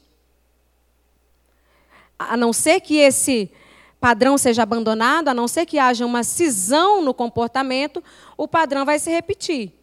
A 2.17 2.36
não 2.36 2.51
ser 2.51 2.82
que 2.82 2.98
esse 2.98 3.51
padrão 4.00 4.38
seja 4.38 4.63
abandonado, 4.63 5.27
a 5.27 5.34
não 5.34 5.48
ser 5.48 5.65
que 5.65 5.77
haja 5.77 6.06
uma 6.06 6.24
cisão 6.24 7.01
no 7.01 7.13
comportamento, 7.13 8.03
o 8.36 8.48
padrão 8.48 8.86
vai 8.86 9.00
se 9.00 9.12
repetir. 9.12 9.76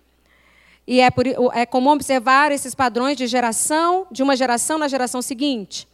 E 0.86 1.00
é, 1.00 1.10
por, 1.10 1.26
é 1.26 1.64
comum 1.64 1.90
observar 1.90 2.52
esses 2.52 2.74
padrões 2.74 3.16
de 3.16 3.26
geração, 3.26 4.06
de 4.10 4.22
uma 4.22 4.36
geração 4.36 4.78
na 4.78 4.86
geração 4.86 5.22
seguinte. 5.22 5.88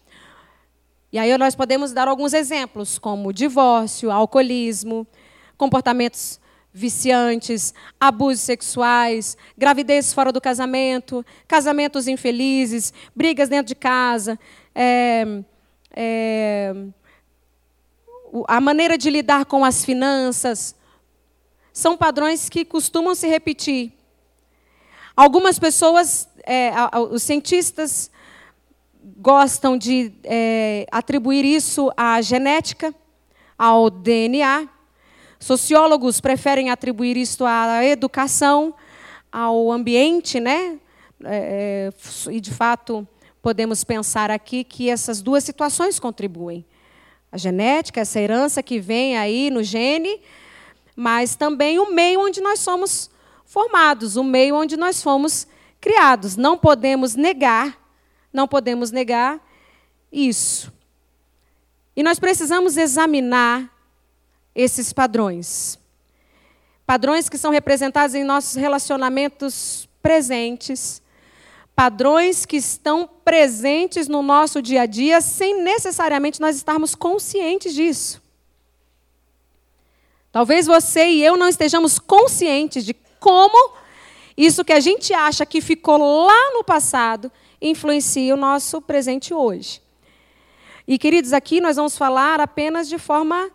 E 1.13 1.19
aí 1.19 1.37
nós 1.39 1.55
podemos 1.55 1.93
dar 1.93 2.09
alguns 2.09 2.33
exemplos, 2.33 2.99
como 2.99 3.33
divórcio, 3.33 4.11
alcoolismo, 4.11 5.07
comportamentos 5.57 6.41
viciantes, 6.73 7.75
abusos 7.99 8.43
sexuais, 8.43 9.37
gravidez 9.59 10.13
fora 10.13 10.33
do 10.33 10.41
casamento, 10.41 11.25
casamentos 11.49 12.07
infelizes, 12.07 12.93
brigas 13.15 13.49
dentro 13.49 13.67
de 13.67 13.75
casa, 13.75 14.39
é, 14.73 15.43
é, 15.95 16.73
a 18.47 18.61
maneira 18.61 18.97
de 18.97 19.11
lidar 19.11 19.45
com 19.47 19.65
as 19.65 19.85
finanças. 19.85 20.77
São 21.73 21.97
padrões 21.97 22.49
que 22.49 22.65
costumam 22.65 23.15
se 23.15 23.27
repetir 23.27 23.93
Algumas 25.17 25.59
pessoas, 25.59 26.29
é, 26.47 26.73
os 27.11 27.23
cientistas, 27.23 28.11
gostam 29.17 29.77
de 29.77 30.13
é, 30.25 30.87
atribuir 30.91 31.45
isso 31.45 31.91
à 31.97 32.21
genética, 32.21 32.95
ao 33.59 33.91
DNA. 33.91 34.69
Sociólogos 35.39 36.21
preferem 36.21 36.71
atribuir 36.71 37.17
isso 37.17 37.45
à 37.45 37.85
educação, 37.85 38.75
ao 39.31 39.71
ambiente, 39.71 40.41
né? 40.41 40.79
É, 41.25 41.91
é, 41.93 42.33
e 42.33 42.41
de 42.41 42.51
fato 42.51 43.07
podemos 43.43 43.85
pensar 43.85 44.31
aqui 44.31 44.65
que 44.65 44.89
essas 44.89 45.21
duas 45.21 45.45
situações 45.45 45.99
contribuem. 45.99 46.65
A 47.33 47.39
genética, 47.39 48.01
essa 48.01 48.21
herança 48.21 48.63
que 48.63 48.81
vem 48.81 49.17
aí 49.17 49.51
no 49.51 49.63
gene, 49.63 50.21
mas 50.97 51.37
também 51.37 51.79
o 51.79 51.93
meio 51.93 52.21
onde 52.21 52.41
nós 52.41 52.59
somos 52.61 53.11
formados, 53.51 54.15
o 54.15 54.23
meio 54.23 54.55
onde 54.55 54.77
nós 54.77 55.03
fomos 55.03 55.45
criados. 55.81 56.37
Não 56.37 56.57
podemos 56.57 57.17
negar, 57.17 57.77
não 58.33 58.47
podemos 58.47 58.93
negar 58.93 59.45
isso. 60.13 60.73
E 61.97 62.03
nós 62.03 62.21
precisamos 62.21 62.77
examinar 62.77 63.69
esses 64.55 64.93
padrões. 64.93 65.81
Padrões 66.87 67.29
que 67.29 67.37
são 67.37 67.51
representados 67.51 68.15
em 68.15 68.23
nossos 68.23 68.55
relacionamentos 68.55 69.89
presentes, 70.01 71.03
padrões 71.75 72.47
que 72.47 72.57
estão 72.57 73.11
presentes 73.25 74.07
no 74.07 74.23
nosso 74.23 74.63
dia 74.63 74.83
a 74.83 74.87
dia 74.87 75.21
sem 75.21 75.61
necessariamente 75.61 76.41
nós 76.41 76.55
estarmos 76.55 76.95
conscientes 76.95 77.75
disso. 77.75 78.23
Talvez 80.31 80.67
você 80.67 81.09
e 81.09 81.25
eu 81.25 81.37
não 81.37 81.49
estejamos 81.49 81.99
conscientes 81.99 82.85
de 82.85 82.95
como 83.21 83.75
isso 84.37 84.65
que 84.65 84.73
a 84.73 84.81
gente 84.81 85.13
acha 85.13 85.45
que 85.45 85.61
ficou 85.61 85.99
lá 86.27 86.53
no 86.55 86.65
passado 86.65 87.31
influencia 87.61 88.35
o 88.35 88.39
nosso 88.39 88.81
presente 88.81 89.35
hoje. 89.35 89.83
E, 90.89 90.99
queridos, 90.99 91.33
aqui 91.33 91.61
nós 91.61 91.77
vamos 91.77 91.97
falar 91.97 92.41
apenas 92.41 92.89
de 92.89 92.99
forma 92.99 93.51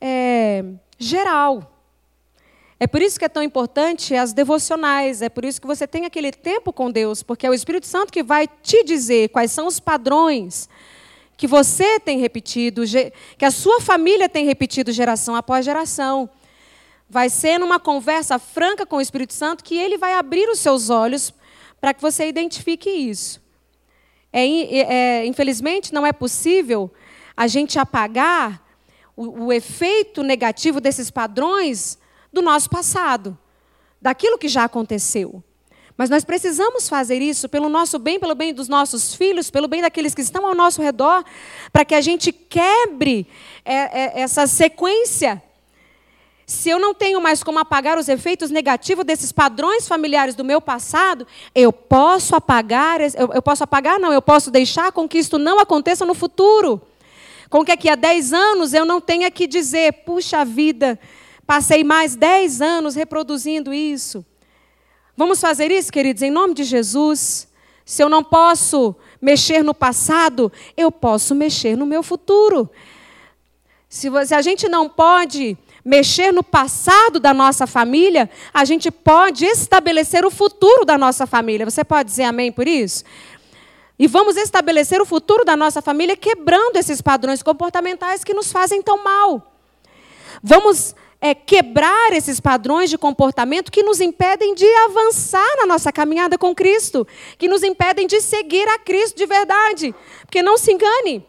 é, 0.00 0.64
geral. 0.98 1.72
É 2.78 2.86
por 2.86 3.00
isso 3.00 3.18
que 3.18 3.24
é 3.24 3.28
tão 3.28 3.42
importante 3.42 4.14
as 4.14 4.34
devocionais, 4.34 5.22
é 5.22 5.30
por 5.30 5.44
isso 5.44 5.60
que 5.60 5.66
você 5.66 5.86
tem 5.86 6.04
aquele 6.04 6.30
tempo 6.30 6.72
com 6.72 6.90
Deus, 6.90 7.22
porque 7.22 7.46
é 7.46 7.50
o 7.50 7.54
Espírito 7.54 7.86
Santo 7.86 8.12
que 8.12 8.22
vai 8.22 8.46
te 8.46 8.84
dizer 8.84 9.30
quais 9.30 9.50
são 9.50 9.66
os 9.66 9.80
padrões 9.80 10.68
que 11.36 11.46
você 11.46 12.00
tem 12.00 12.18
repetido, 12.18 12.82
que 13.38 13.44
a 13.44 13.50
sua 13.50 13.80
família 13.80 14.28
tem 14.28 14.44
repetido 14.44 14.90
geração 14.92 15.34
após 15.34 15.64
geração. 15.64 16.28
Vai 17.08 17.28
ser 17.30 17.58
numa 17.58 17.78
conversa 17.78 18.38
franca 18.38 18.84
com 18.84 18.96
o 18.96 19.00
Espírito 19.00 19.32
Santo 19.32 19.62
que 19.62 19.76
ele 19.76 19.96
vai 19.96 20.14
abrir 20.14 20.48
os 20.48 20.58
seus 20.58 20.90
olhos 20.90 21.32
para 21.80 21.94
que 21.94 22.02
você 22.02 22.28
identifique 22.28 22.90
isso. 22.90 23.40
É, 24.32 24.44
é, 24.44 25.26
infelizmente, 25.26 25.94
não 25.94 26.04
é 26.04 26.12
possível 26.12 26.92
a 27.36 27.46
gente 27.46 27.78
apagar 27.78 28.62
o, 29.16 29.46
o 29.46 29.52
efeito 29.52 30.22
negativo 30.22 30.80
desses 30.80 31.10
padrões 31.10 31.98
do 32.32 32.42
nosso 32.42 32.68
passado, 32.68 33.38
daquilo 34.00 34.36
que 34.36 34.48
já 34.48 34.64
aconteceu. 34.64 35.42
Mas 35.96 36.10
nós 36.10 36.24
precisamos 36.24 36.88
fazer 36.88 37.22
isso 37.22 37.48
pelo 37.48 37.70
nosso 37.70 37.98
bem, 37.98 38.20
pelo 38.20 38.34
bem 38.34 38.52
dos 38.52 38.68
nossos 38.68 39.14
filhos, 39.14 39.50
pelo 39.50 39.66
bem 39.66 39.80
daqueles 39.80 40.14
que 40.14 40.20
estão 40.20 40.46
ao 40.46 40.54
nosso 40.54 40.82
redor, 40.82 41.24
para 41.72 41.84
que 41.84 41.94
a 41.94 42.02
gente 42.02 42.30
quebre 42.32 43.26
é, 43.64 43.74
é, 43.74 44.20
essa 44.20 44.46
sequência. 44.46 45.42
Se 46.46 46.70
eu 46.70 46.78
não 46.78 46.94
tenho 46.94 47.20
mais 47.20 47.42
como 47.42 47.58
apagar 47.58 47.98
os 47.98 48.08
efeitos 48.08 48.50
negativos 48.50 49.04
desses 49.04 49.32
padrões 49.32 49.88
familiares 49.88 50.36
do 50.36 50.44
meu 50.44 50.60
passado, 50.60 51.26
eu 51.52 51.72
posso 51.72 52.36
apagar, 52.36 53.00
eu, 53.00 53.32
eu 53.34 53.42
posso 53.42 53.64
apagar, 53.64 53.98
não, 53.98 54.12
eu 54.12 54.22
posso 54.22 54.48
deixar 54.48 54.92
com 54.92 55.08
que 55.08 55.18
isto 55.18 55.38
não 55.38 55.58
aconteça 55.58 56.06
no 56.06 56.14
futuro. 56.14 56.80
Com 57.50 57.64
que 57.64 57.72
daqui 57.72 57.88
a 57.88 57.96
10 57.96 58.32
anos 58.32 58.72
eu 58.72 58.84
não 58.84 59.00
tenha 59.00 59.28
que 59.28 59.48
dizer, 59.48 59.92
puxa 60.04 60.44
vida, 60.44 60.96
passei 61.44 61.82
mais 61.82 62.14
10 62.14 62.62
anos 62.62 62.94
reproduzindo 62.94 63.74
isso. 63.74 64.24
Vamos 65.16 65.40
fazer 65.40 65.72
isso, 65.72 65.92
queridos, 65.92 66.22
em 66.22 66.30
nome 66.30 66.54
de 66.54 66.62
Jesus. 66.62 67.48
Se 67.84 68.04
eu 68.04 68.08
não 68.08 68.22
posso 68.22 68.94
mexer 69.20 69.64
no 69.64 69.74
passado, 69.74 70.52
eu 70.76 70.92
posso 70.92 71.34
mexer 71.34 71.76
no 71.76 71.86
meu 71.86 72.04
futuro. 72.04 72.70
Se, 73.88 74.08
a 74.32 74.42
gente 74.42 74.68
não 74.68 74.88
pode 74.88 75.56
mexer 75.86 76.32
no 76.32 76.42
passado 76.42 77.20
da 77.20 77.32
nossa 77.32 77.64
família, 77.64 78.28
a 78.52 78.64
gente 78.64 78.90
pode 78.90 79.44
estabelecer 79.44 80.24
o 80.24 80.32
futuro 80.32 80.84
da 80.84 80.98
nossa 80.98 81.28
família. 81.28 81.64
Você 81.64 81.84
pode 81.84 82.08
dizer 82.10 82.24
amém 82.24 82.50
por 82.50 82.66
isso? 82.66 83.04
E 83.96 84.08
vamos 84.08 84.36
estabelecer 84.36 85.00
o 85.00 85.06
futuro 85.06 85.44
da 85.44 85.56
nossa 85.56 85.80
família 85.80 86.16
quebrando 86.16 86.76
esses 86.76 87.00
padrões 87.00 87.40
comportamentais 87.40 88.24
que 88.24 88.34
nos 88.34 88.50
fazem 88.50 88.82
tão 88.82 89.02
mal. 89.04 89.54
Vamos 90.42 90.92
é, 91.20 91.32
quebrar 91.36 92.12
esses 92.12 92.40
padrões 92.40 92.90
de 92.90 92.98
comportamento 92.98 93.70
que 93.70 93.84
nos 93.84 94.00
impedem 94.00 94.56
de 94.56 94.66
avançar 94.86 95.56
na 95.58 95.66
nossa 95.66 95.92
caminhada 95.92 96.36
com 96.36 96.52
Cristo, 96.52 97.06
que 97.38 97.46
nos 97.46 97.62
impedem 97.62 98.08
de 98.08 98.20
seguir 98.20 98.68
a 98.68 98.78
Cristo 98.80 99.16
de 99.16 99.24
verdade. 99.24 99.94
Porque 100.22 100.42
não 100.42 100.58
se 100.58 100.72
engane, 100.72 101.24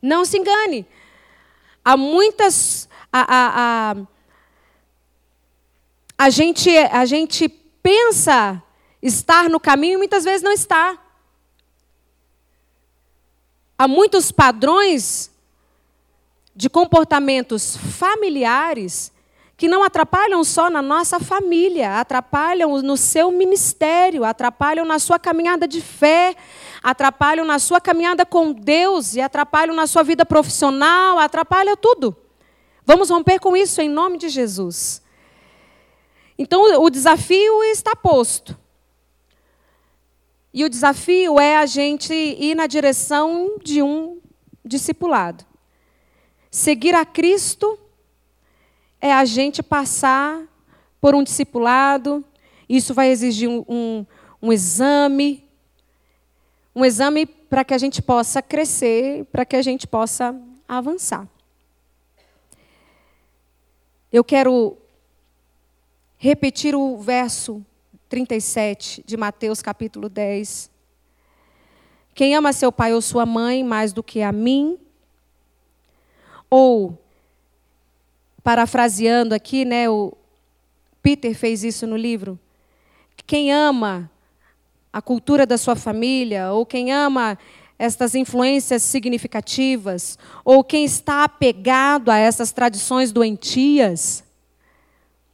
não 0.00 0.24
se 0.24 0.38
engane. 0.38 0.86
Há 1.84 1.96
muitas. 1.96 2.87
A, 3.12 3.20
a, 3.20 3.90
a, 3.90 3.96
a, 6.18 6.30
gente, 6.30 6.76
a 6.76 7.04
gente 7.04 7.48
pensa 7.48 8.62
estar 9.02 9.48
no 9.48 9.58
caminho 9.58 9.94
e 9.94 9.98
muitas 9.98 10.24
vezes 10.24 10.42
não 10.42 10.52
está. 10.52 10.98
Há 13.78 13.86
muitos 13.86 14.32
padrões 14.32 15.30
de 16.54 16.68
comportamentos 16.68 17.76
familiares 17.76 19.12
que 19.56 19.68
não 19.68 19.82
atrapalham 19.82 20.44
só 20.44 20.70
na 20.70 20.80
nossa 20.80 21.18
família, 21.18 21.98
atrapalham 21.98 22.80
no 22.80 22.96
seu 22.96 23.30
ministério, 23.32 24.24
atrapalham 24.24 24.84
na 24.84 24.98
sua 25.00 25.18
caminhada 25.18 25.66
de 25.66 25.80
fé, 25.80 26.36
atrapalham 26.82 27.44
na 27.44 27.58
sua 27.58 27.80
caminhada 27.80 28.24
com 28.24 28.52
Deus 28.52 29.16
e 29.16 29.20
atrapalham 29.20 29.74
na 29.74 29.86
sua 29.86 30.04
vida 30.04 30.24
profissional, 30.24 31.18
atrapalham 31.18 31.76
tudo. 31.76 32.16
Vamos 32.88 33.10
romper 33.10 33.38
com 33.38 33.54
isso 33.54 33.82
em 33.82 33.88
nome 33.90 34.16
de 34.16 34.30
Jesus. 34.30 35.02
Então 36.38 36.82
o 36.82 36.88
desafio 36.88 37.62
está 37.64 37.94
posto. 37.94 38.58
E 40.54 40.64
o 40.64 40.70
desafio 40.70 41.38
é 41.38 41.58
a 41.58 41.66
gente 41.66 42.14
ir 42.14 42.54
na 42.54 42.66
direção 42.66 43.58
de 43.62 43.82
um 43.82 44.22
discipulado. 44.64 45.44
Seguir 46.50 46.94
a 46.94 47.04
Cristo 47.04 47.78
é 49.02 49.12
a 49.12 49.26
gente 49.26 49.62
passar 49.62 50.42
por 50.98 51.14
um 51.14 51.22
discipulado, 51.22 52.24
isso 52.66 52.94
vai 52.94 53.10
exigir 53.10 53.50
um, 53.50 53.66
um, 53.68 54.06
um 54.40 54.50
exame, 54.50 55.44
um 56.74 56.86
exame 56.86 57.26
para 57.26 57.66
que 57.66 57.74
a 57.74 57.78
gente 57.78 58.00
possa 58.00 58.40
crescer, 58.40 59.26
para 59.26 59.44
que 59.44 59.56
a 59.56 59.62
gente 59.62 59.86
possa 59.86 60.34
avançar. 60.66 61.28
Eu 64.10 64.24
quero 64.24 64.74
repetir 66.16 66.74
o 66.74 66.96
verso 66.96 67.62
37 68.08 69.04
de 69.04 69.18
Mateus 69.18 69.60
capítulo 69.60 70.08
10. 70.08 70.70
Quem 72.14 72.34
ama 72.34 72.54
seu 72.54 72.72
pai 72.72 72.94
ou 72.94 73.02
sua 73.02 73.26
mãe 73.26 73.62
mais 73.62 73.92
do 73.92 74.02
que 74.02 74.22
a 74.22 74.32
mim, 74.32 74.78
ou, 76.48 76.98
parafraseando 78.42 79.34
aqui, 79.34 79.66
né, 79.66 79.90
o 79.90 80.16
Peter 81.02 81.34
fez 81.34 81.62
isso 81.62 81.86
no 81.86 81.96
livro. 81.96 82.40
Quem 83.26 83.52
ama 83.52 84.10
a 84.90 85.02
cultura 85.02 85.44
da 85.44 85.58
sua 85.58 85.76
família, 85.76 86.50
ou 86.50 86.64
quem 86.64 86.90
ama 86.90 87.38
estas 87.78 88.14
influências 88.14 88.82
significativas, 88.82 90.18
ou 90.44 90.64
quem 90.64 90.84
está 90.84 91.24
apegado 91.24 92.10
a 92.10 92.18
essas 92.18 92.50
tradições 92.50 93.12
doentias, 93.12 94.24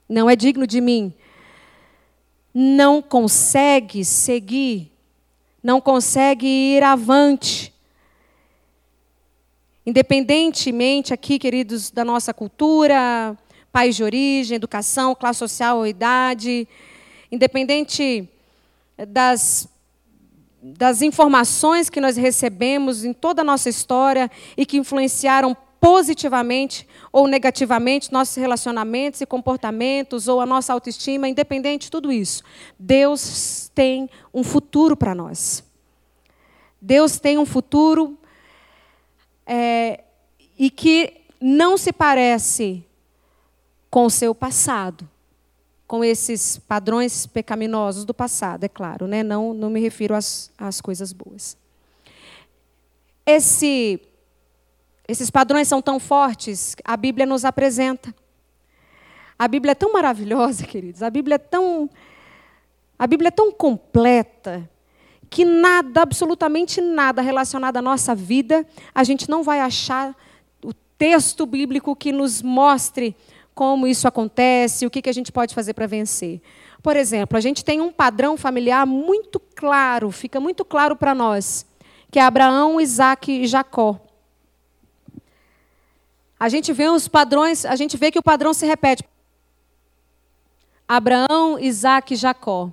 não 0.08 0.28
é 0.28 0.36
digno 0.36 0.66
de 0.66 0.80
mim. 0.80 1.12
Não 2.52 3.00
consegue 3.00 4.04
seguir, 4.04 4.92
não 5.62 5.80
consegue 5.80 6.46
ir 6.46 6.82
avante, 6.82 7.74
Independentemente 9.86 11.12
aqui, 11.12 11.38
queridos, 11.38 11.90
da 11.90 12.06
nossa 12.06 12.32
cultura, 12.32 13.36
país 13.70 13.94
de 13.94 14.02
origem, 14.02 14.56
educação, 14.56 15.14
classe 15.14 15.40
social 15.40 15.76
ou 15.78 15.86
idade, 15.86 16.66
independente 17.30 18.26
das, 19.08 19.68
das 20.66 21.02
informações 21.02 21.90
que 21.90 22.00
nós 22.00 22.16
recebemos 22.16 23.04
em 23.04 23.12
toda 23.12 23.42
a 23.42 23.44
nossa 23.44 23.68
história 23.68 24.30
e 24.56 24.64
que 24.64 24.78
influenciaram 24.78 25.54
positivamente 25.78 26.88
ou 27.12 27.28
negativamente 27.28 28.10
nossos 28.10 28.34
relacionamentos 28.36 29.20
e 29.20 29.26
comportamentos 29.26 30.26
ou 30.26 30.40
a 30.40 30.46
nossa 30.46 30.72
autoestima, 30.72 31.28
independente 31.28 31.82
de 31.82 31.90
tudo 31.90 32.10
isso, 32.10 32.42
Deus 32.78 33.70
tem 33.74 34.08
um 34.32 34.42
futuro 34.42 34.96
para 34.96 35.14
nós. 35.14 35.62
Deus 36.80 37.20
tem 37.20 37.36
um 37.36 37.44
futuro 37.44 38.18
é, 39.46 40.02
e 40.58 40.70
que 40.70 41.12
não 41.38 41.76
se 41.76 41.92
parece 41.92 42.82
com 43.90 44.06
o 44.06 44.10
seu 44.10 44.34
passado, 44.34 45.06
com 45.94 46.02
esses 46.02 46.58
padrões 46.58 47.24
pecaminosos 47.24 48.04
do 48.04 48.12
passado, 48.12 48.64
é 48.64 48.68
claro, 48.68 49.06
né? 49.06 49.22
não, 49.22 49.54
não 49.54 49.70
me 49.70 49.78
refiro 49.78 50.12
às, 50.12 50.50
às 50.58 50.80
coisas 50.80 51.12
boas. 51.12 51.56
Esse, 53.24 54.00
esses 55.06 55.30
padrões 55.30 55.68
são 55.68 55.80
tão 55.80 56.00
fortes, 56.00 56.74
a 56.84 56.96
Bíblia 56.96 57.24
nos 57.24 57.44
apresenta. 57.44 58.12
A 59.38 59.46
Bíblia 59.46 59.70
é 59.70 59.74
tão 59.76 59.92
maravilhosa, 59.92 60.66
queridos, 60.66 61.00
a 61.00 61.08
Bíblia 61.08 61.36
é 61.36 61.38
tão, 61.38 61.88
a 62.98 63.06
Bíblia 63.06 63.28
é 63.28 63.30
tão 63.30 63.52
completa, 63.52 64.68
que 65.30 65.44
nada, 65.44 66.02
absolutamente 66.02 66.80
nada 66.80 67.22
relacionado 67.22 67.76
à 67.76 67.82
nossa 67.82 68.16
vida, 68.16 68.66
a 68.92 69.04
gente 69.04 69.30
não 69.30 69.44
vai 69.44 69.60
achar 69.60 70.12
o 70.60 70.74
texto 70.98 71.46
bíblico 71.46 71.94
que 71.94 72.10
nos 72.10 72.42
mostre 72.42 73.14
como 73.54 73.86
isso 73.86 74.08
acontece, 74.08 74.84
o 74.84 74.90
que, 74.90 75.00
que 75.00 75.08
a 75.08 75.12
gente 75.14 75.30
pode 75.30 75.54
fazer 75.54 75.74
para 75.74 75.86
vencer. 75.86 76.40
Por 76.82 76.96
exemplo, 76.96 77.38
a 77.38 77.40
gente 77.40 77.64
tem 77.64 77.80
um 77.80 77.92
padrão 77.92 78.36
familiar 78.36 78.84
muito 78.84 79.38
claro, 79.38 80.10
fica 80.10 80.40
muito 80.40 80.64
claro 80.64 80.96
para 80.96 81.14
nós, 81.14 81.64
que 82.10 82.18
é 82.18 82.22
Abraão, 82.22 82.80
Isaac 82.80 83.30
e 83.30 83.46
Jacó. 83.46 84.00
A 86.38 86.48
gente 86.48 86.72
vê 86.72 86.88
os 86.88 87.08
padrões, 87.08 87.64
a 87.64 87.76
gente 87.76 87.96
vê 87.96 88.10
que 88.10 88.18
o 88.18 88.22
padrão 88.22 88.52
se 88.52 88.66
repete. 88.66 89.04
Abraão, 90.86 91.58
Isaac 91.58 92.12
e 92.12 92.16
Jacó. 92.16 92.70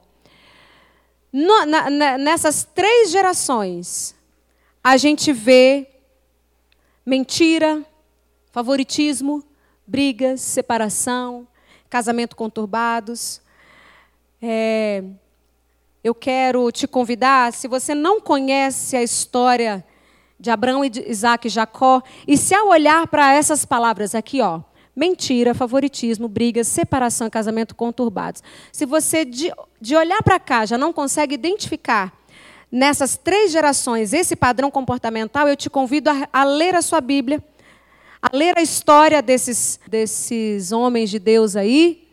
No, 1.32 1.66
na, 1.66 2.18
nessas 2.18 2.66
três 2.66 3.10
gerações, 3.10 4.14
a 4.84 4.98
gente 4.98 5.32
vê 5.32 5.88
mentira, 7.06 7.86
favoritismo, 8.52 9.42
brigas, 9.92 10.40
separação, 10.40 11.46
casamento 11.90 12.34
conturbados. 12.34 13.42
É, 14.42 15.04
eu 16.02 16.16
quero 16.16 16.72
te 16.72 16.88
convidar, 16.88 17.52
se 17.52 17.68
você 17.68 17.94
não 17.94 18.22
conhece 18.22 18.96
a 18.96 19.04
história 19.04 19.84
de 20.40 20.50
Abraão, 20.50 20.86
Isaac 20.86 21.46
e 21.46 21.52
Jacó, 21.52 22.02
e 22.26 22.38
se 22.38 22.56
ao 22.56 22.70
olhar 22.70 23.06
para 23.08 23.34
essas 23.34 23.66
palavras 23.66 24.16
aqui, 24.16 24.40
ó, 24.40 24.62
mentira, 24.96 25.54
favoritismo, 25.54 26.30
brigas, 26.30 26.70
separação 26.70 27.28
e 27.28 27.30
casamento 27.30 27.76
conturbados. 27.76 28.42
Se 28.72 28.86
você, 28.86 29.26
de, 29.26 29.52
de 29.82 29.94
olhar 29.94 30.24
para 30.24 30.40
cá, 30.40 30.66
já 30.66 30.78
não 30.78 30.94
consegue 30.94 31.36
identificar 31.36 32.14
nessas 32.72 33.18
três 33.18 33.52
gerações 33.52 34.14
esse 34.14 34.38
padrão 34.38 34.72
comportamental, 34.72 35.50
eu 35.50 35.58
te 35.58 35.70
convido 35.70 36.10
a, 36.10 36.30
a 36.32 36.46
ler 36.46 36.76
a 36.76 36.82
sua 36.82 37.02
Bíblia, 37.02 37.44
a 38.22 38.30
ler 38.36 38.58
a 38.58 38.62
história 38.62 39.22
desses, 39.22 39.80
desses 39.88 40.72
homens 40.72 41.10
de 41.10 41.18
Deus 41.18 41.56
aí. 41.56 42.08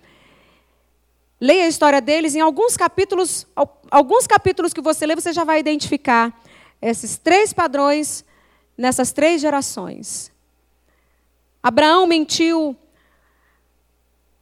Leia 1.40 1.64
a 1.64 1.68
história 1.68 2.00
deles, 2.00 2.34
em 2.34 2.40
alguns 2.40 2.76
capítulos, 2.76 3.46
alguns 3.90 4.26
capítulos 4.26 4.72
que 4.72 4.80
você 4.80 5.06
lê, 5.06 5.14
você 5.14 5.32
já 5.32 5.44
vai 5.44 5.60
identificar 5.60 6.36
esses 6.80 7.16
três 7.18 7.52
padrões 7.52 8.24
nessas 8.76 9.12
três 9.12 9.40
gerações. 9.40 10.32
Abraão 11.62 12.06
mentiu 12.06 12.76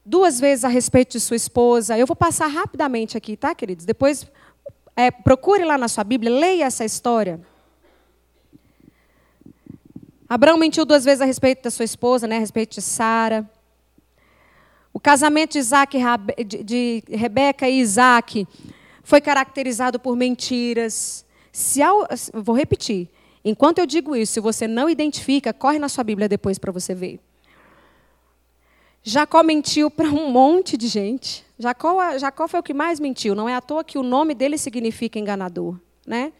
duas 0.04 0.38
vezes 0.38 0.64
a 0.64 0.68
respeito 0.68 1.12
de 1.12 1.20
sua 1.20 1.36
esposa. 1.36 1.98
Eu 1.98 2.06
vou 2.06 2.14
passar 2.14 2.46
rapidamente 2.46 3.16
aqui, 3.16 3.36
tá, 3.36 3.54
queridos? 3.54 3.84
Depois 3.84 4.26
é, 4.94 5.10
procure 5.10 5.64
lá 5.64 5.76
na 5.76 5.88
sua 5.88 6.04
Bíblia, 6.04 6.30
leia 6.30 6.64
essa 6.64 6.84
história. 6.84 7.40
Abraão 10.28 10.56
mentiu 10.56 10.84
duas 10.84 11.04
vezes 11.04 11.20
a 11.20 11.24
respeito 11.24 11.62
da 11.62 11.70
sua 11.70 11.84
esposa, 11.84 12.26
né, 12.26 12.36
a 12.36 12.40
respeito 12.40 12.74
de 12.74 12.82
Sara. 12.82 13.48
O 14.92 14.98
casamento 14.98 15.52
de, 15.52 15.58
Isaac, 15.58 15.98
de 16.64 17.02
Rebeca 17.08 17.68
e 17.68 17.80
Isaac 17.80 18.48
foi 19.02 19.20
caracterizado 19.20 20.00
por 20.00 20.16
mentiras. 20.16 21.24
Se 21.52 21.80
ao, 21.82 22.08
vou 22.34 22.56
repetir. 22.56 23.08
Enquanto 23.44 23.78
eu 23.78 23.86
digo 23.86 24.16
isso, 24.16 24.32
se 24.32 24.40
você 24.40 24.66
não 24.66 24.90
identifica, 24.90 25.52
corre 25.52 25.78
na 25.78 25.88
sua 25.88 26.02
Bíblia 26.02 26.28
depois 26.28 26.58
para 26.58 26.72
você 26.72 26.94
ver. 26.94 27.20
Jacó 29.04 29.40
mentiu 29.44 29.88
para 29.88 30.08
um 30.08 30.30
monte 30.32 30.76
de 30.76 30.88
gente. 30.88 31.46
Jacó, 31.56 32.18
Jacó 32.18 32.48
foi 32.48 32.58
o 32.58 32.62
que 32.62 32.74
mais 32.74 32.98
mentiu. 32.98 33.36
Não 33.36 33.48
é 33.48 33.54
à 33.54 33.60
toa 33.60 33.84
que 33.84 33.96
o 33.96 34.02
nome 34.02 34.34
dele 34.34 34.58
significa 34.58 35.16
enganador. 35.16 35.78
Né? 36.04 36.32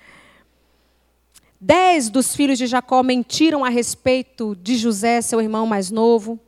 Dez 1.61 2.11
dos 2.11 2.37
filhos 2.37 2.59
de 2.59 2.67
Jacó 2.67 3.03
mentiram 3.03 3.65
a 3.65 3.69
respeito 3.69 4.55
de 4.57 4.77
José, 4.77 5.21
seu 5.23 5.41
irmão 5.41 5.67
mais 5.67 5.91
novo. 5.91 6.39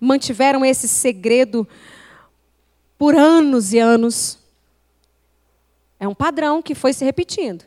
Mantiveram 0.00 0.64
esse 0.64 0.88
segredo 0.88 1.68
por 2.98 3.14
anos 3.14 3.72
e 3.72 3.78
anos. 3.78 4.38
É 6.00 6.08
um 6.08 6.14
padrão 6.14 6.62
que 6.62 6.74
foi 6.74 6.92
se 6.92 7.04
repetindo. 7.04 7.64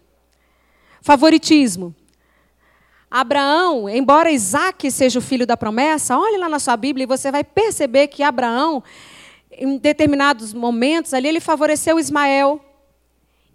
Favoritismo. 1.02 1.96
Abraão, 3.10 3.90
embora 3.90 4.32
Isaac 4.32 4.92
seja 4.92 5.18
o 5.18 5.22
filho 5.22 5.46
da 5.46 5.58
promessa, 5.58 6.18
olhe 6.18 6.38
lá 6.38 6.48
na 6.48 6.60
sua 6.60 6.78
Bíblia 6.78 7.04
e 7.04 7.08
você 7.08 7.32
vai 7.32 7.44
perceber 7.44 8.08
que 8.08 8.22
Abraão, 8.22 8.84
em 9.52 9.78
determinados 9.78 10.54
momentos 10.54 11.14
ali, 11.14 11.28
ele 11.28 11.40
favoreceu 11.40 12.00
Ismael. 12.00 12.64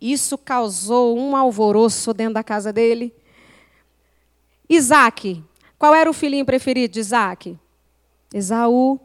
Isso 0.00 0.36
causou 0.36 1.16
um 1.16 1.36
alvoroço 1.36 2.12
dentro 2.12 2.34
da 2.34 2.42
casa 2.42 2.72
dele. 2.72 3.14
Isaac, 4.68 5.42
qual 5.78 5.94
era 5.94 6.08
o 6.08 6.14
filhinho 6.14 6.44
preferido 6.44 6.94
de 6.94 7.00
Isaac? 7.00 7.58
Esaú. 8.32 8.98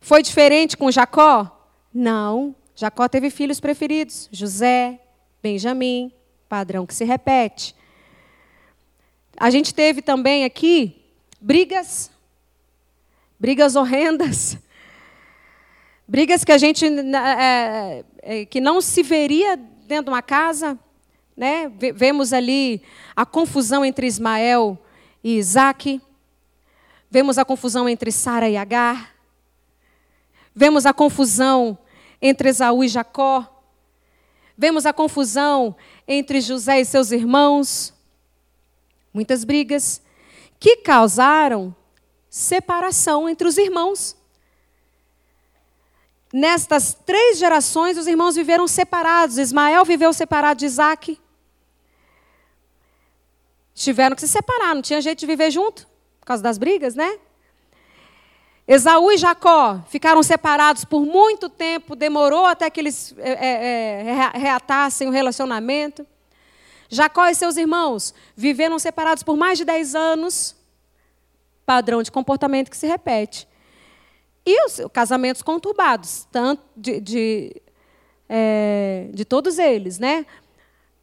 Foi 0.00 0.22
diferente 0.22 0.76
com 0.76 0.90
Jacó? 0.90 1.68
Não. 1.92 2.54
Jacó 2.74 3.08
teve 3.08 3.30
filhos 3.30 3.58
preferidos: 3.58 4.28
José, 4.30 5.00
Benjamim, 5.42 6.12
padrão 6.48 6.86
que 6.86 6.94
se 6.94 7.04
repete. 7.04 7.74
A 9.36 9.50
gente 9.50 9.74
teve 9.74 10.00
também 10.00 10.44
aqui 10.44 11.02
brigas, 11.40 12.10
brigas 13.38 13.76
horrendas, 13.76 14.58
brigas 16.06 16.44
que 16.44 16.52
a 16.52 16.58
gente 16.58 16.86
é, 16.86 18.04
é, 18.22 18.44
que 18.44 18.60
não 18.60 18.80
se 18.80 19.02
veria 19.02 19.56
dentro 19.56 20.04
de 20.04 20.10
uma 20.10 20.22
casa, 20.22 20.78
né? 21.36 21.70
Vemos 21.94 22.32
ali 22.32 22.82
a 23.14 23.26
confusão 23.26 23.84
entre 23.84 24.06
Ismael 24.06 24.78
e 25.22 25.36
Isaac, 25.36 26.00
vemos 27.10 27.36
a 27.36 27.44
confusão 27.44 27.88
entre 27.88 28.10
Sara 28.10 28.48
e 28.48 28.56
Agar, 28.56 29.14
vemos 30.54 30.86
a 30.86 30.94
confusão 30.94 31.78
entre 32.22 32.48
Esaú 32.48 32.82
e 32.82 32.88
Jacó, 32.88 33.62
vemos 34.56 34.86
a 34.86 34.92
confusão 34.92 35.76
entre 36.08 36.40
José 36.40 36.80
e 36.80 36.84
seus 36.84 37.10
irmãos, 37.12 37.92
muitas 39.12 39.44
brigas, 39.44 40.00
que 40.58 40.76
causaram 40.76 41.74
separação 42.30 43.28
entre 43.28 43.46
os 43.46 43.58
irmãos. 43.58 44.16
Nestas 46.32 46.94
três 46.94 47.38
gerações, 47.38 47.96
os 47.96 48.06
irmãos 48.06 48.34
viveram 48.34 48.66
separados. 48.66 49.38
Ismael 49.38 49.84
viveu 49.84 50.12
separado 50.12 50.60
de 50.60 50.66
Isaac. 50.66 51.18
Tiveram 53.76 54.16
que 54.16 54.22
se 54.22 54.28
separar, 54.28 54.74
não 54.74 54.80
tinha 54.80 55.02
jeito 55.02 55.18
de 55.18 55.26
viver 55.26 55.50
junto, 55.50 55.86
por 56.18 56.24
causa 56.24 56.42
das 56.42 56.56
brigas, 56.56 56.94
né? 56.94 57.18
Esaú 58.66 59.12
e 59.12 59.18
Jacó 59.18 59.82
ficaram 59.86 60.22
separados 60.22 60.82
por 60.82 61.04
muito 61.04 61.50
tempo, 61.50 61.94
demorou 61.94 62.46
até 62.46 62.70
que 62.70 62.80
eles 62.80 63.14
é, 63.18 64.02
é, 64.02 64.30
reatassem 64.34 65.06
o 65.06 65.10
relacionamento. 65.10 66.06
Jacó 66.88 67.26
e 67.26 67.34
seus 67.34 67.58
irmãos 67.58 68.14
viveram 68.34 68.78
separados 68.78 69.22
por 69.22 69.36
mais 69.36 69.58
de 69.58 69.64
10 69.66 69.94
anos, 69.94 70.56
padrão 71.66 72.02
de 72.02 72.10
comportamento 72.10 72.70
que 72.70 72.78
se 72.78 72.86
repete. 72.86 73.46
E 74.44 74.64
os 74.64 74.80
casamentos 74.90 75.42
conturbados, 75.42 76.26
tanto 76.32 76.62
de, 76.74 76.98
de, 76.98 77.62
é, 78.26 79.10
de 79.12 79.26
todos 79.26 79.58
eles, 79.58 79.98
né? 79.98 80.24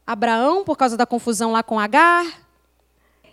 Abraão, 0.08 0.64
por 0.64 0.76
causa 0.76 0.98
da 0.98 1.06
confusão 1.06 1.52
lá 1.52 1.62
com 1.62 1.80
Agar. 1.80 2.43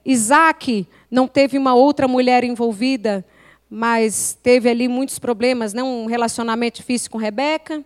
Isaac 0.05 0.87
não 1.11 1.29
teve 1.29 1.59
uma 1.59 1.75
outra 1.75 2.09
mulher 2.09 2.45
envolvida 2.45 3.25
mas 3.71 4.37
teve 4.43 4.69
ali 4.69 4.89
muitos 4.89 5.21
problemas, 5.21 5.73
né? 5.73 5.81
um 5.81 6.07
relacionamento 6.07 6.79
difícil 6.79 7.09
com 7.09 7.17
Rebeca. 7.17 7.85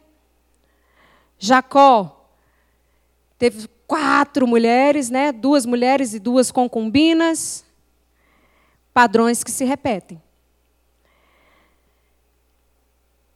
Jacó 1.39 2.27
teve 3.39 3.69
quatro 3.87 4.47
mulheres, 4.47 5.11
né? 5.11 5.31
duas 5.31 5.67
mulheres 5.67 6.15
e 6.15 6.19
duas 6.19 6.51
concubinas. 6.51 7.67
Padrões 8.95 9.45
que 9.45 9.51
se 9.51 9.67
repetem. 9.67 10.23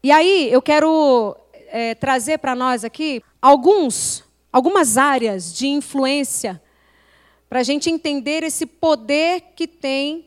E 0.03 0.11
aí 0.11 0.51
eu 0.51 0.63
quero 0.63 1.37
é, 1.67 1.95
trazer 1.97 2.39
para 2.39 2.55
nós 2.55 2.83
aqui 2.83 3.23
alguns, 3.43 4.25
algumas 4.51 4.97
áreas 4.97 5.53
de 5.53 5.67
influência 5.67 6.63
para 7.49 7.61
a 7.61 7.63
gente 7.63 7.91
entender 7.91 8.43
esse 8.43 8.67
poder 8.67 9.43
que 9.57 9.67
tem 9.67 10.27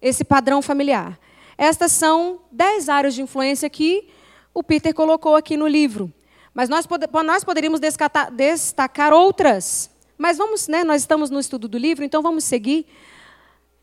esse 0.00 0.24
padrão 0.24 0.62
familiar. 0.62 1.18
Estas 1.58 1.92
são 1.92 2.40
dez 2.50 2.88
áreas 2.88 3.14
de 3.14 3.22
influência 3.22 3.68
que 3.68 4.08
o 4.54 4.62
Peter 4.62 4.94
colocou 4.94 5.36
aqui 5.36 5.56
no 5.56 5.66
livro. 5.66 6.12
Mas 6.54 6.68
nós, 6.68 6.86
nós 7.24 7.44
poderíamos 7.44 7.80
destacar 7.80 9.12
outras. 9.12 9.90
Mas 10.18 10.38
vamos, 10.38 10.68
né, 10.68 10.84
nós 10.84 11.02
estamos 11.02 11.30
no 11.30 11.40
estudo 11.40 11.66
do 11.66 11.78
livro, 11.78 12.04
então 12.04 12.22
vamos 12.22 12.44
seguir 12.44 12.86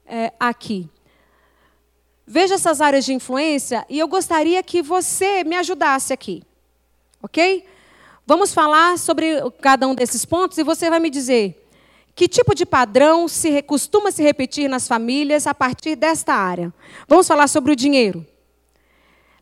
é, 0.06 0.32
aqui. 0.39 0.89
Veja 2.26 2.56
essas 2.56 2.80
áreas 2.80 3.06
de 3.06 3.13
influência 3.13 3.86
e 3.89 3.98
eu 3.98 4.08
gostaria 4.08 4.62
que 4.62 4.82
você 4.82 5.44
me 5.44 5.56
ajudasse 5.56 6.13
aqui. 6.13 6.44
Ok? 7.22 7.65
Vamos 8.26 8.54
falar 8.54 8.98
sobre 9.00 9.42
cada 9.60 9.88
um 9.88 9.96
desses 9.96 10.24
pontos 10.24 10.58
e 10.58 10.63
você 10.63 10.89
vai 10.89 11.00
me 11.00 11.10
dizer 11.10 11.68
que 12.19 12.27
tipo 12.27 12.53
de 12.53 12.65
padrão 12.65 13.29
se 13.29 13.62
costuma 13.62 14.12
se 14.12 14.21
repetir 14.21 14.69
nas 14.69 14.89
famílias 14.89 15.47
a 15.47 15.55
partir 15.55 15.95
desta 15.95 16.34
área? 16.34 16.73
Vamos 17.08 17.25
falar 17.25 17.47
sobre 17.47 17.71
o 17.71 17.75
dinheiro. 17.77 18.27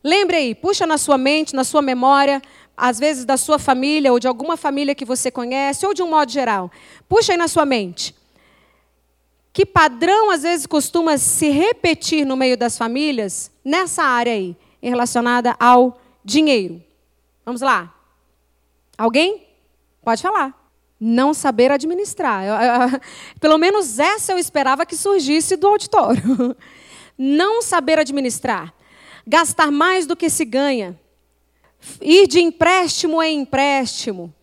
Lembre 0.04 0.38
aí, 0.38 0.54
puxa 0.54 0.86
na 0.86 1.00
sua 1.00 1.18
mente, 1.18 1.56
na 1.56 1.64
sua 1.64 1.82
memória, 1.82 2.40
às 2.78 3.00
vezes 3.00 3.26
da 3.26 3.36
sua 3.36 3.58
família 3.58 4.14
ou 4.14 4.20
de 4.20 4.28
alguma 4.28 4.56
família 4.56 4.94
que 4.94 5.06
você 5.06 5.32
conhece, 5.32 5.88
ou 5.88 5.94
de 5.96 6.04
um 6.04 6.08
modo 6.08 6.32
geral. 6.32 6.72
Puxa 7.10 7.34
aí 7.34 7.38
na 7.38 7.48
sua 7.48 7.66
mente. 7.66 8.14
Que 9.52 9.66
padrão 9.66 10.30
às 10.30 10.44
vezes 10.44 10.68
costuma 10.68 11.18
se 11.18 11.50
repetir 11.50 12.28
no 12.28 12.38
meio 12.38 12.56
das 12.56 12.78
famílias 12.78 13.50
nessa 13.66 14.04
área 14.04 14.34
aí, 14.34 14.56
relacionada 14.80 15.56
ao 15.60 16.00
dinheiro? 16.24 16.80
Vamos 17.44 17.62
lá. 17.62 17.92
Alguém? 18.96 19.48
Pode 20.04 20.22
falar. 20.22 20.57
Não 21.00 21.34
saber 21.34 21.72
administrar. 21.72 22.44
Eu, 22.44 22.56
eu, 22.56 23.02
pelo 23.40 23.58
menos 23.58 24.00
essa 24.00 24.32
eu 24.32 24.38
esperava 24.38 24.86
que 24.86 24.96
surgisse 24.96 25.56
do 25.56 25.68
auditório. 25.68 26.56
Não 27.18 27.62
saber 27.62 28.00
administrar. 28.00 28.74
Gastar 29.26 29.72
mais 29.72 30.06
do 30.06 30.16
que 30.16 30.30
se 30.30 30.46
ganha. 30.46 31.00
Ir 32.02 32.28
de 32.28 32.40
empréstimo 32.40 33.22
em 33.22 33.42
empréstimo. 33.42 34.34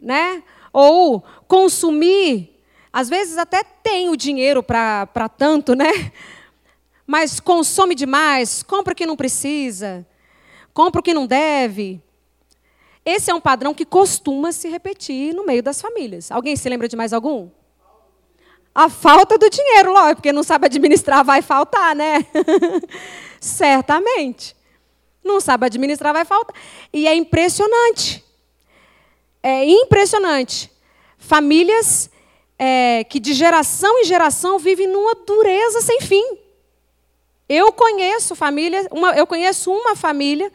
Né? 0.00 0.42
Ou 0.72 1.22
consumir. 1.46 2.58
Às 2.92 3.08
vezes 3.08 3.36
até 3.36 3.62
tem 3.62 4.08
o 4.08 4.16
dinheiro 4.16 4.62
para 4.62 5.28
tanto, 5.36 5.74
né? 5.74 6.12
Mas 7.06 7.40
consome 7.40 7.94
demais, 7.94 8.62
compra 8.62 8.92
o 8.92 8.96
que 8.96 9.06
não 9.06 9.16
precisa, 9.16 10.06
compra 10.74 11.00
o 11.00 11.02
que 11.02 11.14
não 11.14 11.26
deve. 11.26 12.02
Esse 13.08 13.30
é 13.30 13.34
um 13.34 13.40
padrão 13.40 13.72
que 13.72 13.86
costuma 13.86 14.52
se 14.52 14.68
repetir 14.68 15.34
no 15.34 15.46
meio 15.46 15.62
das 15.62 15.80
famílias. 15.80 16.30
Alguém 16.30 16.54
se 16.56 16.68
lembra 16.68 16.86
de 16.86 16.94
mais 16.94 17.14
algum? 17.14 17.48
A 18.74 18.90
falta 18.90 19.38
do 19.38 19.48
dinheiro, 19.48 19.94
lógico, 19.94 20.16
porque 20.16 20.30
não 20.30 20.42
sabe 20.42 20.66
administrar, 20.66 21.24
vai 21.24 21.40
faltar, 21.40 21.96
né? 21.96 22.18
Certamente. 23.40 24.54
Não 25.24 25.40
sabe 25.40 25.64
administrar, 25.64 26.12
vai 26.12 26.26
faltar. 26.26 26.54
E 26.92 27.08
é 27.08 27.14
impressionante. 27.14 28.22
É 29.42 29.64
impressionante. 29.64 30.70
Famílias 31.16 32.10
é, 32.58 33.04
que 33.04 33.18
de 33.18 33.32
geração 33.32 34.00
em 34.00 34.04
geração 34.04 34.58
vivem 34.58 34.86
numa 34.86 35.14
dureza 35.14 35.80
sem 35.80 36.02
fim. 36.02 36.36
Eu 37.48 37.72
conheço 37.72 38.36
família, 38.36 38.86
uma, 38.90 39.12
eu 39.16 39.26
conheço 39.26 39.72
uma 39.72 39.96
família 39.96 40.52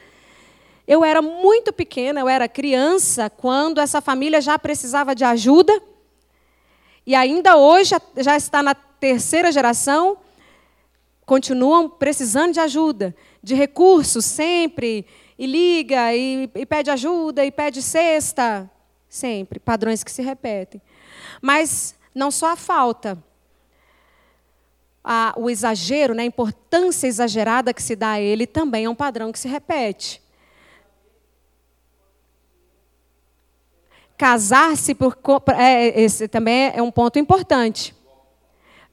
eu 0.88 1.04
era 1.04 1.22
muito 1.22 1.72
pequena, 1.72 2.20
eu 2.20 2.28
era 2.28 2.48
criança, 2.48 3.30
quando 3.30 3.80
essa 3.80 4.02
família 4.02 4.42
já 4.42 4.60
precisava 4.60 5.16
de 5.16 5.24
ajuda. 5.24 5.82
E 7.06 7.16
ainda 7.16 7.56
hoje, 7.56 7.96
já 8.18 8.36
está 8.36 8.62
na 8.62 8.74
terceira 8.76 9.52
geração, 9.52 10.18
continuam 11.26 11.90
precisando 11.90 12.54
de 12.54 12.60
ajuda, 12.60 13.16
de 13.42 13.56
recursos 13.56 14.26
sempre. 14.26 15.06
E 15.38 15.46
liga, 15.46 16.14
e, 16.14 16.50
e 16.54 16.66
pede 16.66 16.92
ajuda, 16.92 17.46
e 17.46 17.52
pede 17.52 17.82
cesta. 17.82 18.70
Sempre, 19.10 19.60
padrões 19.60 20.04
que 20.04 20.12
se 20.12 20.22
repetem. 20.22 20.82
Mas 21.42 21.96
não 22.16 22.32
só 22.32 22.52
a 22.52 22.56
falta, 22.56 23.22
a, 25.04 25.34
o 25.38 25.50
exagero, 25.50 26.14
né, 26.14 26.24
a 26.24 26.26
importância 26.26 27.08
exagerada 27.08 27.74
que 27.74 27.84
se 27.84 27.96
dá 27.96 28.12
a 28.12 28.22
ele 28.22 28.48
também 28.48 28.86
é 28.86 28.90
um 28.90 28.96
padrão 28.96 29.32
que 29.32 29.40
se 29.40 29.48
repete. 29.48 30.23
Casar-se 34.24 34.96
por. 34.96 35.18
É, 35.54 36.02
esse 36.02 36.30
também 36.30 36.72
é 36.74 36.82
um 36.82 36.90
ponto 36.90 37.20
importante. 37.20 37.94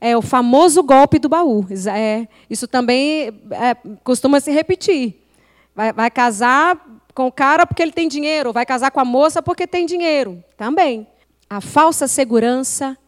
É 0.01 0.17
o 0.17 0.21
famoso 0.21 0.83
golpe 0.83 1.21
do 1.21 1.29
baú. 1.29 1.65
É, 1.95 2.27
isso 2.51 2.67
também 2.67 3.29
é, 3.53 3.77
costuma 4.03 4.41
se 4.41 4.51
repetir. 4.51 5.23
Vai, 5.73 5.93
vai 5.93 6.11
casar 6.11 6.85
com 7.15 7.29
o 7.29 7.31
cara 7.31 7.65
porque 7.65 7.81
ele 7.81 7.93
tem 7.93 8.09
dinheiro, 8.09 8.53
vai 8.53 8.67
casar 8.67 8.91
com 8.91 8.99
a 8.99 9.05
moça 9.05 9.41
porque 9.41 9.69
tem 9.69 9.87
dinheiro. 9.87 10.43
Também. 10.57 11.07
A 11.49 11.61
falsa 11.61 12.09
segurança 12.09 12.99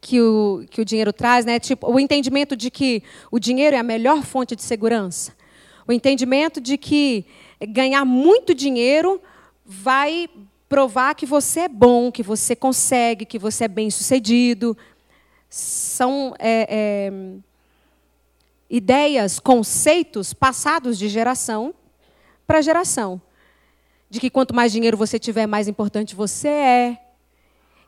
que 0.00 0.18
o, 0.22 0.64
que 0.70 0.80
o 0.80 0.86
dinheiro 0.86 1.12
traz, 1.12 1.44
né? 1.44 1.60
tipo, 1.60 1.86
o 1.86 2.00
entendimento 2.00 2.56
de 2.56 2.70
que 2.70 3.02
o 3.30 3.38
dinheiro 3.38 3.76
é 3.76 3.78
a 3.78 3.82
melhor 3.82 4.22
fonte 4.22 4.56
de 4.56 4.62
segurança. 4.62 5.34
O 5.86 5.92
entendimento 5.92 6.62
de 6.62 6.78
que 6.78 7.26
ganhar 7.60 8.06
muito 8.06 8.54
dinheiro 8.54 9.20
vai 9.66 10.30
provar 10.68 11.14
que 11.14 11.26
você 11.26 11.60
é 11.60 11.68
bom, 11.68 12.10
que 12.10 12.22
você 12.22 12.56
consegue, 12.56 13.24
que 13.24 13.38
você 13.38 13.64
é 13.64 13.68
bem 13.68 13.90
sucedido. 13.90 14.76
São 15.48 16.34
é, 16.38 16.66
é, 16.68 17.12
ideias, 18.68 19.38
conceitos 19.38 20.32
passados 20.32 20.98
de 20.98 21.08
geração 21.08 21.74
para 22.46 22.60
geração. 22.60 23.20
De 24.08 24.20
que 24.20 24.30
quanto 24.30 24.54
mais 24.54 24.72
dinheiro 24.72 24.96
você 24.96 25.18
tiver, 25.18 25.46
mais 25.46 25.68
importante 25.68 26.14
você 26.14 26.48
é. 26.48 27.02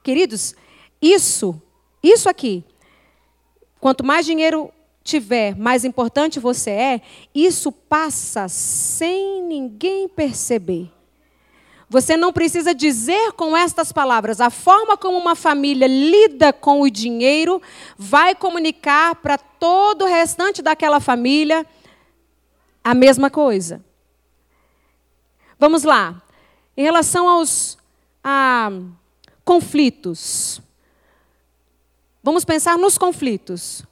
Queridos, 0.03 0.55
isso, 1.01 1.61
isso 2.03 2.29
aqui, 2.29 2.64
quanto 3.81 4.05
mais 4.05 4.25
dinheiro 4.27 4.73
tiver, 5.03 5.57
mais 5.57 5.85
importante 5.85 6.38
você 6.38 6.71
é, 6.71 7.01
isso 7.35 7.73
passa 7.73 8.49
sem 8.49 9.43
ninguém 9.43 10.09
perceber. 10.09 10.91
Você 11.90 12.16
não 12.16 12.33
precisa 12.33 12.74
dizer 12.74 13.33
com 13.33 13.57
estas 13.57 13.92
palavras. 13.92 14.40
A 14.40 14.51
forma 14.51 14.96
como 14.96 15.16
uma 15.16 15.35
família 15.35 15.87
lida 15.87 16.53
com 16.53 16.83
o 16.83 16.90
dinheiro 16.90 17.62
vai 17.96 18.35
comunicar 18.35 19.14
para 19.16 19.38
todo 19.38 20.03
o 20.03 20.09
restante 20.09 20.61
daquela 20.61 21.01
família 21.01 21.66
a 22.85 22.94
mesma 22.94 23.31
coisa. 23.31 23.83
Vamos 25.59 25.83
lá. 25.83 26.22
Em 26.77 26.83
relação 26.83 27.27
aos 27.27 27.79
a, 28.22 28.70
conflitos. 29.44 30.61
Vamos 32.22 32.44
pensar 32.44 32.77
nos 32.77 32.98
conflitos. 32.98 33.83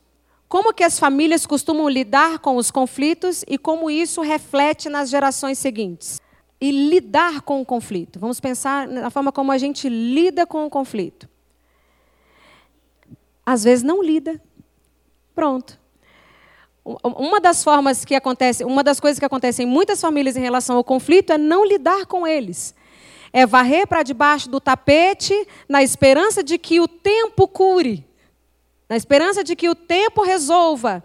Como 0.48 0.74
que 0.74 0.84
as 0.84 0.98
famílias 0.98 1.46
costumam 1.46 1.88
lidar 1.88 2.38
com 2.40 2.56
os 2.56 2.70
conflitos 2.70 3.42
e 3.48 3.56
como 3.56 3.90
isso 3.90 4.20
reflete 4.20 4.88
nas 4.90 5.08
gerações 5.08 5.58
seguintes? 5.58 6.20
E 6.60 6.70
lidar 6.70 7.42
com 7.42 7.60
o 7.60 7.66
conflito. 7.66 8.18
Vamos 8.18 8.40
pensar 8.40 8.88
na 8.88 9.10
forma 9.10 9.30
como 9.30 9.52
a 9.52 9.58
gente 9.58 9.88
lida 9.88 10.46
com 10.46 10.64
o 10.64 10.70
conflito. 10.70 11.28
Às 13.44 13.64
vezes 13.64 13.84
não 13.84 14.02
lida. 14.02 14.40
Pronto. 15.34 15.78
Uma 17.02 17.40
das 17.40 17.64
formas 17.64 18.04
que 18.04 18.14
acontece, 18.14 18.64
uma 18.64 18.82
das 18.82 19.00
coisas 19.00 19.18
que 19.18 19.24
acontecem 19.24 19.66
em 19.66 19.68
muitas 19.68 20.00
famílias 20.00 20.36
em 20.36 20.40
relação 20.40 20.76
ao 20.76 20.84
conflito 20.84 21.32
é 21.32 21.38
não 21.38 21.64
lidar 21.64 22.06
com 22.06 22.26
eles. 22.26 22.74
É 23.32 23.44
varrer 23.44 23.86
para 23.86 24.02
debaixo 24.02 24.48
do 24.48 24.60
tapete 24.60 25.46
na 25.68 25.82
esperança 25.82 26.42
de 26.42 26.56
que 26.58 26.80
o 26.80 26.86
tempo 26.86 27.46
cure, 27.48 28.06
na 28.88 28.96
esperança 28.96 29.42
de 29.42 29.56
que 29.56 29.68
o 29.68 29.74
tempo 29.74 30.22
resolva. 30.22 31.02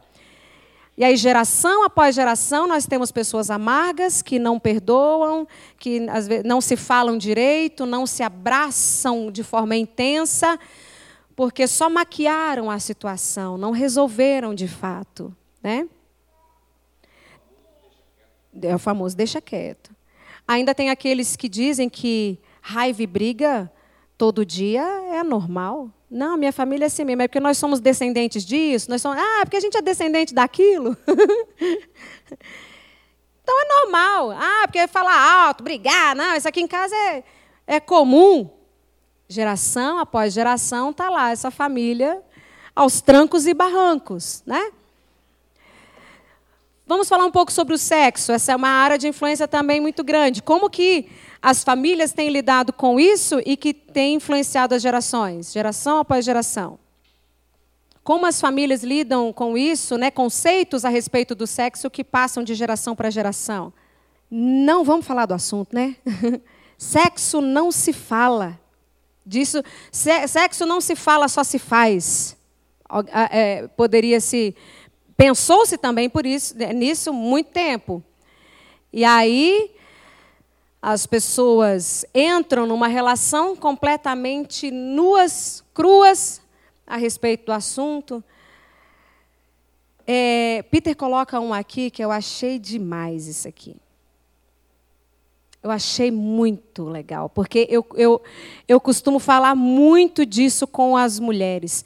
E 1.01 1.03
aí, 1.03 1.17
geração 1.17 1.83
após 1.83 2.13
geração, 2.13 2.67
nós 2.67 2.85
temos 2.85 3.11
pessoas 3.11 3.49
amargas 3.49 4.21
que 4.21 4.37
não 4.37 4.59
perdoam, 4.59 5.47
que 5.79 6.07
às 6.07 6.27
vezes, 6.27 6.45
não 6.45 6.61
se 6.61 6.77
falam 6.77 7.17
direito, 7.17 7.87
não 7.87 8.05
se 8.05 8.21
abraçam 8.21 9.31
de 9.31 9.41
forma 9.41 9.75
intensa, 9.75 10.59
porque 11.35 11.65
só 11.65 11.89
maquiaram 11.89 12.69
a 12.69 12.77
situação, 12.77 13.57
não 13.57 13.71
resolveram 13.71 14.53
de 14.53 14.67
fato. 14.67 15.35
Né? 15.63 15.89
É 18.61 18.75
o 18.75 18.77
famoso 18.77 19.17
deixa 19.17 19.41
quieto. 19.41 19.89
Ainda 20.47 20.75
tem 20.75 20.91
aqueles 20.91 21.35
que 21.35 21.49
dizem 21.49 21.89
que 21.89 22.37
raiva 22.61 23.01
e 23.01 23.07
briga 23.07 23.73
todo 24.19 24.45
dia 24.45 24.83
é 24.83 25.23
normal. 25.23 25.89
Não, 26.11 26.35
minha 26.35 26.51
família 26.51 26.83
é 26.83 26.87
assim 26.87 27.05
mesmo, 27.05 27.21
é 27.21 27.27
porque 27.29 27.39
nós 27.39 27.57
somos 27.57 27.79
descendentes 27.79 28.43
disso, 28.43 28.89
nós 28.89 29.01
somos, 29.01 29.17
ah, 29.17 29.39
porque 29.43 29.55
a 29.55 29.61
gente 29.61 29.77
é 29.77 29.81
descendente 29.81 30.33
daquilo. 30.33 30.97
então 33.41 33.61
é 33.61 33.65
normal. 33.79 34.31
Ah, 34.31 34.63
porque 34.65 34.85
falar 34.87 35.45
alto, 35.45 35.63
brigar, 35.63 36.13
não, 36.13 36.35
isso 36.35 36.49
aqui 36.49 36.59
em 36.59 36.67
casa 36.67 36.93
é, 36.93 37.23
é 37.65 37.79
comum. 37.79 38.49
Geração 39.29 39.99
após 39.99 40.33
geração 40.33 40.89
está 40.89 41.09
lá 41.09 41.31
essa 41.31 41.49
família 41.49 42.21
aos 42.75 42.99
trancos 42.99 43.47
e 43.47 43.53
barrancos, 43.53 44.43
né? 44.45 44.69
Vamos 46.85 47.07
falar 47.07 47.23
um 47.23 47.31
pouco 47.31 47.53
sobre 47.53 47.73
o 47.73 47.77
sexo. 47.77 48.33
Essa 48.33 48.51
é 48.51 48.55
uma 48.57 48.67
área 48.67 48.97
de 48.97 49.07
influência 49.07 49.47
também 49.47 49.79
muito 49.79 50.03
grande. 50.03 50.43
Como 50.43 50.69
que 50.69 51.09
as 51.41 51.63
famílias 51.63 52.13
têm 52.13 52.29
lidado 52.29 52.71
com 52.71 52.99
isso 52.99 53.41
e 53.45 53.57
que 53.57 53.73
tem 53.73 54.15
influenciado 54.15 54.75
as 54.75 54.81
gerações, 54.81 55.51
geração 55.51 55.99
após 55.99 56.23
geração? 56.23 56.77
Como 58.03 58.25
as 58.25 58.41
famílias 58.41 58.83
lidam 58.83 59.31
com 59.31 59.57
isso, 59.57 59.97
né, 59.97 60.11
conceitos 60.11 60.85
a 60.85 60.89
respeito 60.89 61.35
do 61.35 61.45
sexo 61.45 61.89
que 61.89 62.03
passam 62.03 62.43
de 62.43 62.53
geração 62.53 62.95
para 62.95 63.09
geração? 63.09 63.71
Não 64.29 64.83
vamos 64.83 65.05
falar 65.05 65.25
do 65.25 65.33
assunto, 65.33 65.75
né? 65.75 65.95
sexo 66.77 67.41
não 67.41 67.71
se 67.71 67.93
fala. 67.93 68.59
Disso, 69.25 69.63
sexo 69.91 70.65
não 70.65 70.81
se 70.81 70.95
fala, 70.95 71.27
só 71.27 71.43
se 71.43 71.59
faz. 71.59 72.35
É, 73.31 73.67
poderia 73.69 74.19
se 74.19 74.55
Pensou-se 75.21 75.77
também 75.77 76.09
por 76.09 76.25
isso, 76.25 76.57
né, 76.57 76.73
nisso 76.73 77.13
muito 77.13 77.51
tempo. 77.51 78.03
E 78.91 79.05
aí 79.05 79.69
as 80.81 81.05
pessoas 81.05 82.03
entram 82.15 82.65
numa 82.65 82.87
relação 82.87 83.55
completamente 83.55 84.71
nuas, 84.71 85.63
cruas 85.75 86.41
a 86.87 86.97
respeito 86.97 87.45
do 87.45 87.51
assunto. 87.51 88.23
É, 90.07 90.63
Peter 90.71 90.95
coloca 90.95 91.39
um 91.39 91.53
aqui 91.53 91.91
que 91.91 92.03
eu 92.03 92.09
achei 92.09 92.57
demais 92.57 93.27
isso 93.27 93.47
aqui. 93.47 93.75
Eu 95.61 95.69
achei 95.69 96.09
muito 96.09 96.85
legal, 96.85 97.29
porque 97.29 97.67
eu, 97.69 97.85
eu, 97.93 98.19
eu 98.67 98.81
costumo 98.81 99.19
falar 99.19 99.53
muito 99.53 100.25
disso 100.25 100.65
com 100.65 100.97
as 100.97 101.19
mulheres. 101.19 101.85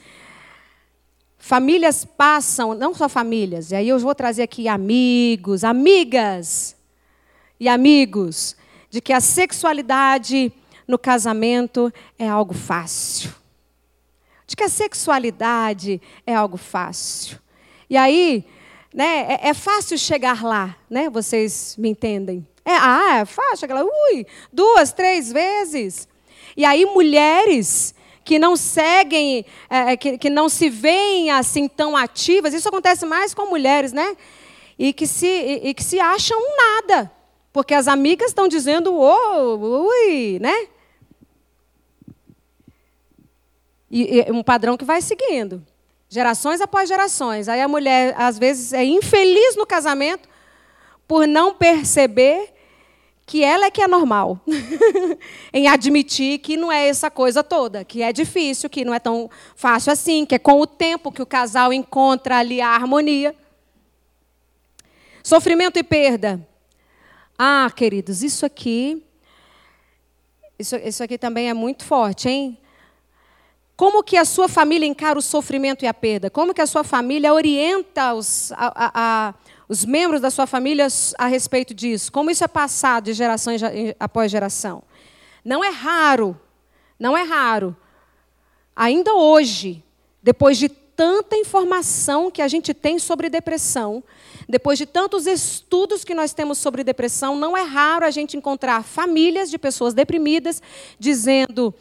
Famílias 1.38 2.06
passam, 2.06 2.74
não 2.74 2.94
só 2.94 3.10
famílias, 3.10 3.72
e 3.72 3.76
aí 3.76 3.90
eu 3.90 4.00
vou 4.00 4.16
trazer 4.16 4.44
aqui 4.44 4.70
amigos, 4.70 5.66
amigas 5.66 6.78
e 7.60 7.68
amigos 7.68 8.56
de 8.96 9.02
que 9.02 9.12
a 9.12 9.20
sexualidade 9.20 10.54
no 10.88 10.98
casamento 10.98 11.92
é 12.18 12.30
algo 12.30 12.54
fácil. 12.54 13.30
De 14.48 14.56
que 14.56 14.64
a 14.64 14.70
sexualidade 14.70 16.02
é 16.26 16.34
algo 16.34 16.56
fácil. 16.56 17.38
E 17.90 17.98
aí, 17.98 18.46
né, 18.94 19.34
é, 19.34 19.50
é 19.50 19.54
fácil 19.54 19.98
chegar 19.98 20.46
lá, 20.46 20.78
né? 20.90 21.10
Vocês 21.10 21.76
me 21.78 21.90
entendem? 21.90 22.48
É, 22.64 22.72
ah, 22.72 23.18
é 23.18 23.26
fácil 23.26 23.58
chegar 23.58 23.76
lá, 23.76 23.84
ui, 23.84 24.26
duas, 24.54 24.94
três 24.94 25.30
vezes. 25.30 26.08
E 26.56 26.64
aí, 26.64 26.86
mulheres 26.86 27.94
que 28.24 28.40
não 28.40 28.56
seguem, 28.56 29.46
é, 29.70 29.92
é 29.92 29.98
que, 29.98 30.18
que 30.18 30.30
não 30.30 30.48
se 30.48 30.70
veem 30.70 31.32
assim 31.32 31.68
tão 31.68 31.98
ativas, 31.98 32.54
isso 32.54 32.70
acontece 32.70 33.06
mais 33.06 33.34
com 33.34 33.46
mulheres, 33.48 33.92
né? 33.92 34.16
E 34.80 34.94
que 34.94 35.06
se, 35.06 35.28
e, 35.28 35.68
e 35.68 35.74
que 35.74 35.84
se 35.84 36.00
acham 36.00 36.40
nada. 36.56 37.12
Porque 37.56 37.74
as 37.74 37.88
amigas 37.88 38.32
estão 38.32 38.50
dizendo, 38.50 38.94
oh, 38.94 39.88
ui, 39.88 40.40
né? 40.42 40.68
E, 43.90 44.26
e 44.28 44.32
um 44.34 44.44
padrão 44.44 44.76
que 44.76 44.84
vai 44.84 45.02
seguindo. 45.02 45.66
Gerações 46.10 46.60
após 46.60 46.90
gerações. 46.90 47.48
Aí 47.48 47.62
a 47.62 47.68
mulher, 47.70 48.14
às 48.18 48.38
vezes, 48.38 48.74
é 48.74 48.84
infeliz 48.84 49.56
no 49.56 49.66
casamento 49.66 50.28
por 51.08 51.26
não 51.26 51.56
perceber 51.56 52.54
que 53.26 53.42
ela 53.42 53.68
é 53.68 53.72
que 53.72 53.82
é 53.82 53.88
normal. 53.88 54.38
em 55.54 55.70
admitir 55.70 56.40
que 56.40 56.58
não 56.58 56.70
é 56.70 56.90
essa 56.90 57.10
coisa 57.10 57.42
toda, 57.42 57.86
que 57.86 58.02
é 58.02 58.12
difícil, 58.12 58.70
que 58.70 58.84
não 58.84 58.94
é 58.94 59.00
tão 59.00 59.30
fácil 59.56 59.94
assim, 59.94 60.26
que 60.26 60.36
é 60.36 60.40
com 60.40 60.60
o 60.60 60.68
tempo 60.68 61.10
que 61.10 61.22
o 61.22 61.26
casal 61.26 61.72
encontra 61.72 62.36
ali 62.36 62.60
a 62.60 62.68
harmonia. 62.68 63.34
Sofrimento 65.24 65.80
e 65.80 65.84
perda. 65.84 66.46
Ah, 67.38 67.70
queridos, 67.76 68.24
isso 68.24 68.46
aqui. 68.46 69.04
Isso, 70.58 70.76
isso 70.78 71.04
aqui 71.04 71.18
também 71.18 71.50
é 71.50 71.54
muito 71.54 71.84
forte, 71.84 72.30
hein? 72.30 72.58
Como 73.76 74.02
que 74.02 74.16
a 74.16 74.24
sua 74.24 74.48
família 74.48 74.88
encara 74.88 75.20
o 75.20 75.22
sofrimento 75.22 75.84
e 75.84 75.88
a 75.88 75.94
perda? 75.94 76.30
Como 76.30 76.54
que 76.54 76.62
a 76.62 76.68
sua 76.68 76.84
família 76.84 77.34
orienta 77.34 78.14
os, 78.14 78.54
a, 78.54 78.68
a, 78.68 78.92
a, 78.96 79.34
os 79.68 79.84
membros 79.84 80.22
da 80.22 80.32
sua 80.32 80.48
família 80.48 80.88
a 81.18 81.28
respeito 81.28 81.74
disso? 81.74 82.10
Como 82.10 82.32
isso 82.32 82.44
é 82.44 82.48
passado 82.48 83.06
de 83.06 83.14
geração 83.14 83.54
após 84.00 84.32
geração? 84.32 84.82
Não 85.44 85.62
é 85.62 85.70
raro, 85.70 86.40
não 86.98 87.18
é 87.18 87.24
raro. 87.24 87.76
Ainda 88.74 89.14
hoje, 89.14 89.84
depois 90.24 90.58
de 90.58 90.70
tanta 90.96 91.36
informação 91.36 92.32
que 92.32 92.42
a 92.42 92.48
gente 92.48 92.74
tem 92.74 92.98
sobre 92.98 93.30
depressão, 93.30 94.04
depois 94.48 94.78
de 94.78 94.86
tantos 94.86 95.28
estudos 95.28 96.04
que 96.04 96.14
nós 96.14 96.34
temos 96.34 96.58
sobre 96.58 96.84
depressão, 96.84 97.36
não 97.36 97.58
é 97.58 97.64
raro 97.64 98.06
a 98.06 98.12
gente 98.12 98.38
encontrar 98.38 98.84
famílias 98.84 99.50
de 99.50 99.58
pessoas 99.58 99.94
deprimidas 99.94 100.62
dizendo 101.00 101.74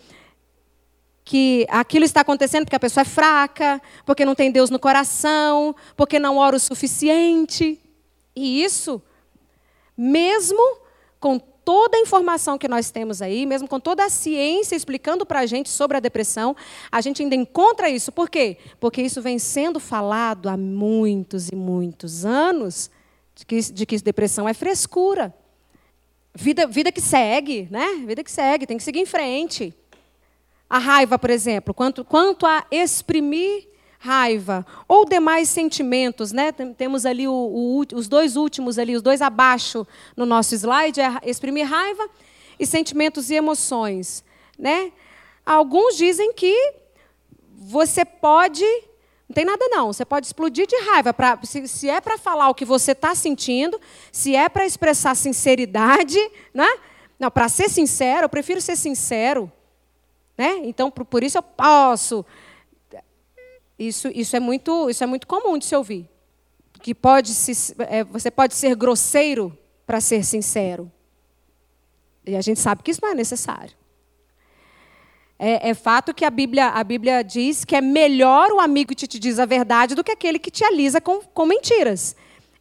que 1.24 1.66
aquilo 1.70 2.04
está 2.04 2.20
acontecendo 2.20 2.64
porque 2.64 2.76
a 2.76 2.80
pessoa 2.80 3.02
é 3.02 3.06
fraca, 3.06 3.80
porque 4.04 4.24
não 4.24 4.34
tem 4.34 4.50
Deus 4.50 4.68
no 4.68 4.78
coração, 4.78 5.74
porque 5.96 6.18
não 6.18 6.36
ora 6.36 6.56
o 6.56 6.60
suficiente. 6.60 7.80
E 8.36 8.62
isso, 8.62 9.00
mesmo 9.96 10.78
com 11.18 11.40
toda 11.64 11.96
a 11.96 12.00
informação 12.00 12.58
que 12.58 12.68
nós 12.68 12.90
temos 12.90 13.22
aí, 13.22 13.46
mesmo 13.46 13.66
com 13.66 13.80
toda 13.80 14.04
a 14.04 14.10
ciência 14.10 14.76
explicando 14.76 15.24
para 15.24 15.40
a 15.40 15.46
gente 15.46 15.68
sobre 15.68 15.96
a 15.96 16.00
depressão, 16.00 16.54
a 16.92 17.00
gente 17.00 17.22
ainda 17.22 17.34
encontra 17.34 17.88
isso. 17.88 18.12
Por 18.12 18.28
quê? 18.28 18.58
Porque 18.78 19.00
isso 19.00 19.22
vem 19.22 19.38
sendo 19.38 19.80
falado 19.80 20.48
há 20.48 20.56
muitos 20.56 21.48
e 21.48 21.56
muitos 21.56 22.24
anos, 22.24 22.90
de 23.34 23.46
que, 23.46 23.60
de 23.60 23.86
que 23.86 23.96
depressão 23.98 24.48
é 24.48 24.54
frescura. 24.54 25.34
Vida, 26.34 26.66
vida 26.66 26.92
que 26.92 27.00
segue, 27.00 27.68
né? 27.70 28.04
Vida 28.06 28.22
que 28.22 28.30
segue, 28.30 28.66
tem 28.66 28.76
que 28.76 28.82
seguir 28.82 29.00
em 29.00 29.06
frente. 29.06 29.74
A 30.68 30.78
raiva, 30.78 31.18
por 31.18 31.30
exemplo, 31.30 31.72
quanto, 31.72 32.04
quanto 32.04 32.44
a 32.46 32.66
exprimir 32.70 33.68
raiva 34.04 34.66
ou 34.86 35.06
demais 35.06 35.48
sentimentos, 35.48 36.30
né? 36.30 36.52
Temos 36.52 37.06
ali 37.06 37.26
o, 37.26 37.32
o, 37.32 37.80
os 37.94 38.06
dois 38.06 38.36
últimos 38.36 38.78
ali, 38.78 38.94
os 38.94 39.00
dois 39.00 39.22
abaixo 39.22 39.86
no 40.14 40.26
nosso 40.26 40.54
slide, 40.54 41.00
é 41.00 41.18
exprimir 41.24 41.66
raiva 41.66 42.06
e 42.60 42.66
sentimentos 42.66 43.30
e 43.30 43.34
emoções, 43.34 44.22
né? 44.58 44.92
Alguns 45.44 45.96
dizem 45.96 46.34
que 46.34 46.74
você 47.56 48.04
pode, 48.04 48.62
não 49.26 49.34
tem 49.34 49.44
nada 49.46 49.66
não, 49.68 49.90
você 49.90 50.04
pode 50.04 50.26
explodir 50.26 50.66
de 50.66 50.76
raiva, 50.90 51.14
pra, 51.14 51.38
se, 51.42 51.66
se 51.66 51.88
é 51.88 51.98
para 51.98 52.18
falar 52.18 52.50
o 52.50 52.54
que 52.54 52.66
você 52.66 52.92
está 52.92 53.14
sentindo, 53.14 53.80
se 54.12 54.36
é 54.36 54.50
para 54.50 54.66
expressar 54.66 55.14
sinceridade, 55.14 56.18
né? 56.52 56.68
Não, 57.18 57.30
para 57.30 57.48
ser 57.48 57.70
sincero, 57.70 58.26
eu 58.26 58.28
prefiro 58.28 58.60
ser 58.60 58.76
sincero, 58.76 59.50
né? 60.36 60.60
Então, 60.64 60.90
por, 60.90 61.06
por 61.06 61.24
isso 61.24 61.38
eu 61.38 61.42
posso 61.42 62.24
isso, 63.78 64.08
isso, 64.08 64.36
é 64.36 64.40
muito, 64.40 64.88
isso 64.88 65.02
é 65.02 65.06
muito 65.06 65.26
comum 65.26 65.58
de 65.58 65.64
se 65.64 65.74
ouvir. 65.74 66.08
Que 66.80 66.94
pode 66.94 67.30
se, 67.30 67.74
é, 67.88 68.04
você 68.04 68.30
pode 68.30 68.54
ser 68.54 68.76
grosseiro 68.76 69.56
para 69.86 70.00
ser 70.00 70.24
sincero. 70.24 70.90
E 72.26 72.36
a 72.36 72.40
gente 72.40 72.60
sabe 72.60 72.82
que 72.82 72.90
isso 72.90 73.00
não 73.02 73.10
é 73.10 73.14
necessário. 73.14 73.76
É, 75.38 75.70
é, 75.70 75.74
fato 75.74 76.14
que 76.14 76.24
a 76.24 76.30
Bíblia, 76.30 76.68
a 76.68 76.84
Bíblia 76.84 77.22
diz 77.22 77.64
que 77.64 77.74
é 77.74 77.80
melhor 77.80 78.50
o 78.52 78.60
amigo 78.60 78.94
que 78.94 79.06
te 79.06 79.18
diz 79.18 79.38
a 79.38 79.44
verdade 79.44 79.94
do 79.94 80.04
que 80.04 80.12
aquele 80.12 80.38
que 80.38 80.50
te 80.50 80.64
alisa 80.64 81.00
com, 81.00 81.20
com 81.20 81.44
mentiras. 81.44 82.14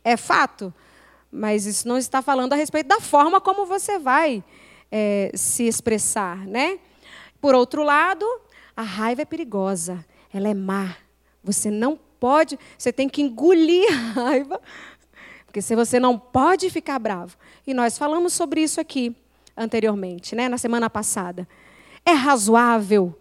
É 0.04 0.17
fato. 0.17 0.73
Mas 1.32 1.65
isso 1.65 1.88
não 1.88 1.97
está 1.97 2.21
falando 2.21 2.54
a 2.54 2.56
respeito 2.56 2.88
da 2.88 2.99
forma 2.99 3.39
como 3.39 3.65
você 3.65 3.99
vai 3.99 4.43
é, 4.91 5.32
se 5.34 5.63
expressar. 5.63 6.45
Né? 6.45 6.80
Por 7.39 7.56
outro 7.56 7.84
lado, 7.84 8.26
a 8.76 8.82
raiva 8.82 9.21
é 9.21 9.26
perigosa, 9.26 10.04
ela 10.34 10.49
é 10.49 10.54
má. 10.54 10.95
Você 11.43 11.69
não 11.69 11.99
pode, 12.19 12.58
você 12.77 12.93
tem 12.93 13.10
que 13.10 13.21
engolir 13.21 13.86
a 13.91 14.21
raiva, 14.21 14.62
porque 15.45 15.62
se 15.62 15.75
você 15.75 15.99
não 15.99 16.17
pode 16.17 16.69
ficar 16.69 16.97
bravo. 16.99 17.38
E 17.67 17.73
nós 17.73 17.97
falamos 17.97 18.34
sobre 18.34 18.62
isso 18.62 18.79
aqui 18.79 19.15
anteriormente, 19.56 20.36
né, 20.36 20.49
na 20.49 20.58
semana 20.58 20.89
passada. 20.89 21.47
É 22.06 22.12
razoável 22.12 23.15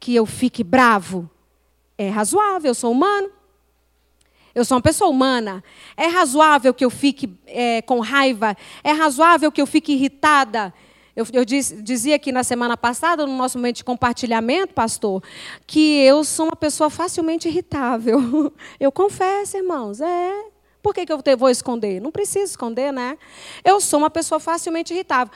que 0.00 0.14
eu 0.14 0.26
fique 0.26 0.64
bravo? 0.64 1.28
É 1.98 2.08
razoável, 2.08 2.70
eu 2.70 2.74
sou 2.74 2.92
humano. 2.92 3.30
Eu 4.54 4.64
sou 4.64 4.76
uma 4.76 4.82
pessoa 4.82 5.10
humana. 5.10 5.62
É 5.96 6.06
razoável 6.06 6.72
que 6.72 6.84
eu 6.84 6.88
fique 6.88 7.38
é, 7.46 7.82
com 7.82 8.00
raiva? 8.00 8.56
É 8.82 8.90
razoável 8.92 9.52
que 9.52 9.60
eu 9.60 9.66
fique 9.66 9.92
irritada? 9.92 10.72
Eu, 11.16 11.26
eu 11.32 11.44
diz, 11.46 11.74
dizia 11.82 12.14
aqui 12.16 12.30
na 12.30 12.44
semana 12.44 12.76
passada, 12.76 13.26
no 13.26 13.34
nosso 13.34 13.56
momento 13.56 13.76
de 13.76 13.84
compartilhamento, 13.84 14.74
pastor, 14.74 15.22
que 15.66 16.02
eu 16.02 16.22
sou 16.22 16.46
uma 16.46 16.56
pessoa 16.56 16.90
facilmente 16.90 17.48
irritável. 17.48 18.52
Eu 18.78 18.92
confesso, 18.92 19.56
irmãos, 19.56 20.02
é. 20.02 20.44
Por 20.82 20.94
que, 20.94 21.06
que 21.06 21.12
eu 21.12 21.20
vou 21.36 21.50
esconder? 21.50 22.00
Não 22.00 22.12
preciso 22.12 22.44
esconder, 22.44 22.92
né? 22.92 23.18
Eu 23.64 23.80
sou 23.80 23.98
uma 23.98 24.10
pessoa 24.10 24.38
facilmente 24.38 24.94
irritável. 24.94 25.34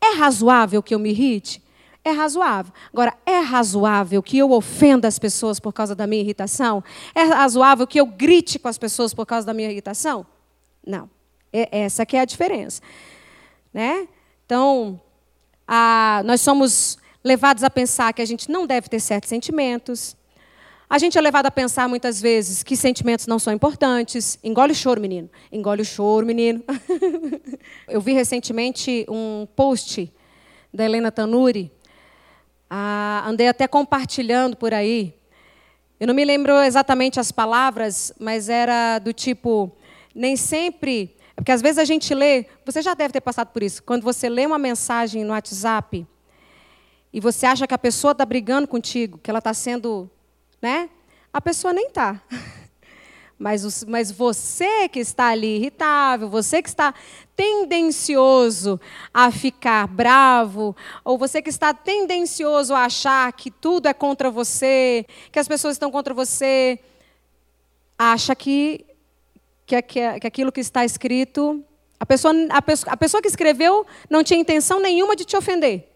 É 0.00 0.16
razoável 0.16 0.82
que 0.82 0.92
eu 0.92 0.98
me 0.98 1.10
irrite? 1.10 1.62
É 2.02 2.10
razoável. 2.10 2.72
Agora, 2.92 3.14
é 3.24 3.38
razoável 3.38 4.20
que 4.20 4.38
eu 4.38 4.50
ofenda 4.50 5.06
as 5.06 5.18
pessoas 5.18 5.60
por 5.60 5.72
causa 5.72 5.94
da 5.94 6.04
minha 6.04 6.22
irritação? 6.22 6.82
É 7.14 7.22
razoável 7.22 7.86
que 7.86 8.00
eu 8.00 8.06
grite 8.06 8.58
com 8.58 8.66
as 8.66 8.78
pessoas 8.78 9.14
por 9.14 9.24
causa 9.24 9.46
da 9.46 9.54
minha 9.54 9.70
irritação? 9.70 10.26
Não. 10.84 11.08
É 11.52 11.80
essa 11.80 12.04
que 12.04 12.16
é 12.16 12.20
a 12.20 12.24
diferença. 12.24 12.82
Né? 13.72 14.08
Então, 14.44 15.00
a, 15.68 16.22
nós 16.24 16.40
somos 16.40 16.96
levados 17.22 17.62
a 17.62 17.68
pensar 17.68 18.14
que 18.14 18.22
a 18.22 18.24
gente 18.24 18.50
não 18.50 18.66
deve 18.66 18.88
ter 18.88 18.98
certos 18.98 19.28
sentimentos. 19.28 20.16
A 20.88 20.98
gente 20.98 21.18
é 21.18 21.20
levado 21.20 21.44
a 21.44 21.50
pensar 21.50 21.86
muitas 21.86 22.18
vezes 22.18 22.62
que 22.62 22.74
sentimentos 22.74 23.26
não 23.26 23.38
são 23.38 23.52
importantes. 23.52 24.38
Engole 24.42 24.72
o 24.72 24.74
choro, 24.74 24.98
menino. 24.98 25.28
Engole 25.52 25.82
o 25.82 25.84
choro, 25.84 26.24
menino. 26.24 26.64
Eu 27.86 28.00
vi 28.00 28.14
recentemente 28.14 29.04
um 29.10 29.46
post 29.54 30.10
da 30.72 30.86
Helena 30.86 31.12
Tanuri. 31.12 31.70
Ah, 32.70 33.22
andei 33.26 33.48
até 33.48 33.68
compartilhando 33.68 34.56
por 34.56 34.72
aí. 34.72 35.14
Eu 36.00 36.06
não 36.06 36.14
me 36.14 36.24
lembro 36.24 36.62
exatamente 36.62 37.20
as 37.20 37.30
palavras, 37.30 38.10
mas 38.18 38.48
era 38.48 38.98
do 38.98 39.12
tipo: 39.12 39.70
nem 40.14 40.36
sempre 40.36 41.17
porque 41.38 41.52
às 41.52 41.62
vezes 41.62 41.78
a 41.78 41.84
gente 41.84 42.12
lê, 42.12 42.46
você 42.66 42.82
já 42.82 42.94
deve 42.94 43.12
ter 43.12 43.20
passado 43.20 43.48
por 43.48 43.62
isso, 43.62 43.80
quando 43.84 44.02
você 44.02 44.28
lê 44.28 44.44
uma 44.44 44.58
mensagem 44.58 45.22
no 45.22 45.32
WhatsApp 45.32 46.04
e 47.12 47.20
você 47.20 47.46
acha 47.46 47.64
que 47.64 47.72
a 47.72 47.78
pessoa 47.78 48.10
está 48.10 48.26
brigando 48.26 48.66
contigo, 48.66 49.18
que 49.18 49.30
ela 49.30 49.38
está 49.38 49.54
sendo. 49.54 50.10
Né? 50.60 50.90
A 51.32 51.40
pessoa 51.40 51.72
nem 51.72 51.86
está. 51.86 52.20
Mas, 53.40 53.84
mas 53.84 54.10
você 54.10 54.88
que 54.88 54.98
está 54.98 55.28
ali 55.28 55.58
irritável, 55.58 56.28
você 56.28 56.60
que 56.60 56.68
está 56.68 56.92
tendencioso 57.36 58.80
a 59.14 59.30
ficar 59.30 59.86
bravo, 59.86 60.74
ou 61.04 61.16
você 61.16 61.40
que 61.40 61.48
está 61.48 61.72
tendencioso 61.72 62.74
a 62.74 62.86
achar 62.86 63.32
que 63.32 63.48
tudo 63.48 63.86
é 63.86 63.94
contra 63.94 64.28
você, 64.28 65.06
que 65.30 65.38
as 65.38 65.46
pessoas 65.46 65.76
estão 65.76 65.88
contra 65.88 66.12
você, 66.12 66.80
acha 67.96 68.34
que, 68.34 68.84
que, 69.68 69.82
que, 69.82 70.20
que 70.20 70.26
aquilo 70.26 70.50
que 70.50 70.60
está 70.60 70.84
escrito. 70.84 71.62
A 72.00 72.06
pessoa, 72.06 72.32
a, 72.48 72.62
pessoa, 72.62 72.92
a 72.92 72.96
pessoa 72.96 73.20
que 73.20 73.28
escreveu 73.28 73.86
não 74.08 74.24
tinha 74.24 74.40
intenção 74.40 74.80
nenhuma 74.80 75.14
de 75.14 75.24
te 75.24 75.36
ofender. 75.36 75.86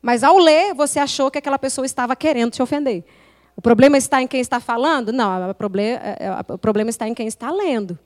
Mas 0.00 0.24
ao 0.24 0.36
ler, 0.36 0.74
você 0.74 0.98
achou 0.98 1.30
que 1.30 1.38
aquela 1.38 1.58
pessoa 1.58 1.86
estava 1.86 2.16
querendo 2.16 2.50
te 2.50 2.60
ofender. 2.60 3.04
O 3.54 3.62
problema 3.62 3.96
está 3.96 4.20
em 4.20 4.26
quem 4.26 4.40
está 4.40 4.58
falando? 4.58 5.12
Não, 5.12 5.50
o 5.50 5.54
problema, 5.54 6.00
é, 6.02 6.16
é, 6.20 6.52
o 6.52 6.58
problema 6.58 6.90
está 6.90 7.06
em 7.06 7.14
quem 7.14 7.28
está 7.28 7.50
lendo. 7.50 7.96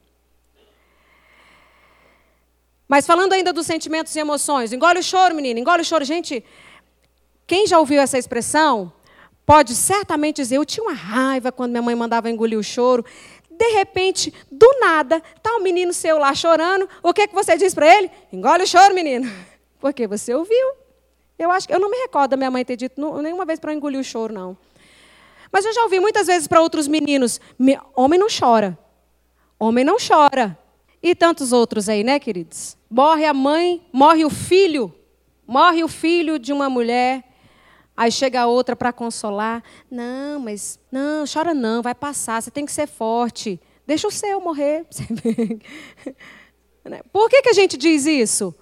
Mas 2.86 3.06
falando 3.06 3.32
ainda 3.32 3.52
dos 3.52 3.66
sentimentos 3.66 4.14
e 4.14 4.18
emoções, 4.18 4.72
engole 4.72 4.98
o 4.98 5.02
choro, 5.02 5.34
menina, 5.34 5.58
engole 5.58 5.80
o 5.82 5.84
choro. 5.84 6.04
Gente, 6.04 6.44
quem 7.46 7.66
já 7.66 7.78
ouviu 7.78 8.00
essa 8.02 8.18
expressão 8.18 8.92
pode 9.46 9.74
certamente 9.74 10.36
dizer: 10.36 10.56
eu 10.56 10.64
tinha 10.64 10.84
uma 10.84 10.92
raiva 10.92 11.50
quando 11.52 11.70
minha 11.70 11.82
mãe 11.82 11.94
mandava 11.94 12.28
engolir 12.28 12.58
o 12.58 12.62
choro. 12.62 13.04
De 13.56 13.68
repente, 13.72 14.32
do 14.50 14.68
nada, 14.80 15.22
está 15.36 15.54
o 15.54 15.60
um 15.60 15.62
menino 15.62 15.92
seu 15.92 16.18
lá 16.18 16.34
chorando. 16.34 16.88
O 17.02 17.12
que, 17.12 17.22
é 17.22 17.26
que 17.26 17.34
você 17.34 17.56
diz 17.56 17.74
para 17.74 17.92
ele? 17.92 18.10
Engole 18.32 18.64
o 18.64 18.66
choro, 18.66 18.94
menino. 18.94 19.30
Porque 19.80 20.06
você 20.06 20.34
ouviu. 20.34 20.72
Eu 21.38 21.50
acho 21.50 21.66
que 21.66 21.74
eu 21.74 21.80
não 21.80 21.90
me 21.90 21.96
recordo 21.98 22.30
da 22.30 22.36
minha 22.36 22.50
mãe 22.50 22.64
ter 22.64 22.76
dito 22.76 23.00
nenhuma 23.20 23.44
vez 23.44 23.58
para 23.58 23.72
eu 23.72 23.76
engolir 23.76 24.00
o 24.00 24.04
choro, 24.04 24.32
não. 24.32 24.56
Mas 25.50 25.64
eu 25.64 25.72
já 25.72 25.82
ouvi 25.82 26.00
muitas 26.00 26.26
vezes 26.26 26.46
para 26.46 26.60
outros 26.60 26.86
meninos: 26.86 27.40
homem 27.94 28.18
não 28.18 28.28
chora. 28.28 28.78
Homem 29.58 29.84
não 29.84 29.96
chora. 29.96 30.58
E 31.02 31.14
tantos 31.14 31.52
outros 31.52 31.88
aí, 31.88 32.02
né, 32.02 32.18
queridos? 32.18 32.76
Morre 32.90 33.24
a 33.24 33.32
mãe, 33.32 33.82
morre 33.92 34.24
o 34.24 34.30
filho. 34.30 34.94
Morre 35.46 35.84
o 35.84 35.88
filho 35.88 36.38
de 36.38 36.52
uma 36.52 36.68
mulher. 36.68 37.24
Aí 37.96 38.12
chega 38.12 38.46
outra 38.46 38.76
para 38.76 38.92
consolar. 38.92 39.62
Não, 39.90 40.38
mas 40.38 40.78
não, 40.92 41.24
chora 41.26 41.54
não, 41.54 41.82
vai 41.82 41.94
passar, 41.94 42.42
você 42.42 42.50
tem 42.50 42.66
que 42.66 42.72
ser 42.72 42.86
forte. 42.86 43.60
Deixa 43.86 44.06
o 44.06 44.10
seu 44.10 44.40
morrer. 44.40 44.86
Né? 46.88 47.00
Por 47.12 47.28
que, 47.28 47.42
que 47.42 47.48
a 47.48 47.52
gente 47.52 47.76
diz 47.76 48.06
isso? 48.06 48.54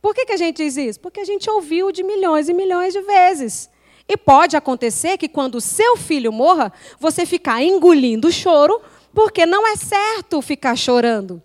Por 0.00 0.14
que, 0.14 0.24
que 0.24 0.32
a 0.32 0.36
gente 0.38 0.56
diz 0.56 0.78
isso? 0.78 0.98
Porque 0.98 1.20
a 1.20 1.24
gente 1.24 1.48
ouviu 1.50 1.92
de 1.92 2.02
milhões 2.02 2.48
e 2.48 2.54
milhões 2.54 2.94
de 2.94 3.02
vezes. 3.02 3.68
E 4.08 4.16
pode 4.16 4.56
acontecer 4.56 5.16
que 5.16 5.28
quando 5.28 5.56
o 5.56 5.60
seu 5.60 5.96
filho 5.96 6.32
morra, 6.32 6.72
você 6.98 7.24
ficar 7.24 7.62
engolindo 7.62 8.28
o 8.28 8.32
choro, 8.32 8.80
porque 9.14 9.46
não 9.46 9.66
é 9.66 9.76
certo 9.76 10.42
ficar 10.42 10.76
chorando. 10.76 11.42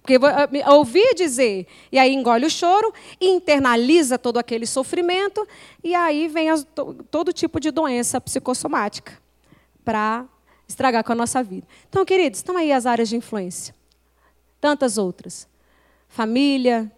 Porque 0.00 0.18
ouvir 0.68 1.14
dizer, 1.14 1.66
e 1.90 1.98
aí 1.98 2.14
engole 2.14 2.46
o 2.46 2.50
choro, 2.50 2.92
internaliza 3.20 4.18
todo 4.18 4.38
aquele 4.38 4.66
sofrimento, 4.66 5.46
e 5.84 5.94
aí 5.94 6.28
vem 6.28 6.48
as, 6.48 6.66
todo 7.10 7.32
tipo 7.32 7.60
de 7.60 7.70
doença 7.70 8.18
psicossomática 8.18 9.20
para 9.84 10.24
estragar 10.66 11.04
com 11.04 11.12
a 11.12 11.14
nossa 11.14 11.42
vida. 11.42 11.66
Então, 11.90 12.04
queridos, 12.06 12.38
estão 12.38 12.56
aí 12.56 12.72
as 12.72 12.86
áreas 12.86 13.10
de 13.10 13.16
influência. 13.16 13.74
Tantas 14.58 14.96
outras. 14.96 15.46
Família, 16.08 16.90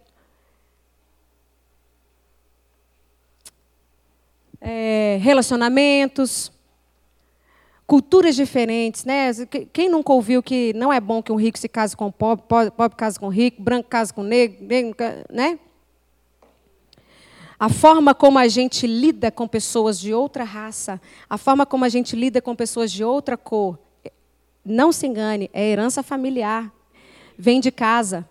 é, 4.61 5.19
relacionamentos, 5.21 6.51
culturas 7.87 8.35
diferentes, 8.35 9.05
né? 9.05 9.31
Quem 9.71 9.89
nunca 9.89 10.11
ouviu 10.11 10.41
que 10.41 10.73
não 10.73 10.91
é 10.91 10.99
bom 10.99 11.21
que 11.21 11.31
um 11.31 11.35
rico 11.35 11.57
se 11.57 11.69
case 11.69 11.95
com 11.95 12.07
um 12.07 12.11
pobre, 12.11 12.45
pobre, 12.47 12.71
pobre 12.71 12.97
case 12.97 13.19
com 13.19 13.27
um 13.27 13.29
rico, 13.29 13.61
branco 13.61 13.87
case 13.89 14.13
com 14.13 14.23
negro, 14.23 14.65
negro, 14.65 14.95
né? 15.31 15.59
A 17.57 17.69
forma 17.69 18.13
como 18.13 18.37
a 18.37 18.47
gente 18.47 18.85
lida 18.85 19.31
com 19.31 19.47
pessoas 19.47 19.99
de 19.99 20.13
outra 20.13 20.43
raça, 20.43 20.99
a 21.29 21.37
forma 21.37 21.65
como 21.65 21.85
a 21.85 21.89
gente 21.89 22.15
lida 22.15 22.41
com 22.41 22.55
pessoas 22.55 22.91
de 22.91 23.03
outra 23.03 23.37
cor, 23.37 23.79
não 24.63 24.91
se 24.91 25.07
engane, 25.07 25.49
é 25.53 25.69
herança 25.69 26.03
familiar, 26.03 26.71
vem 27.37 27.61
de 27.61 27.71
casa. 27.71 28.27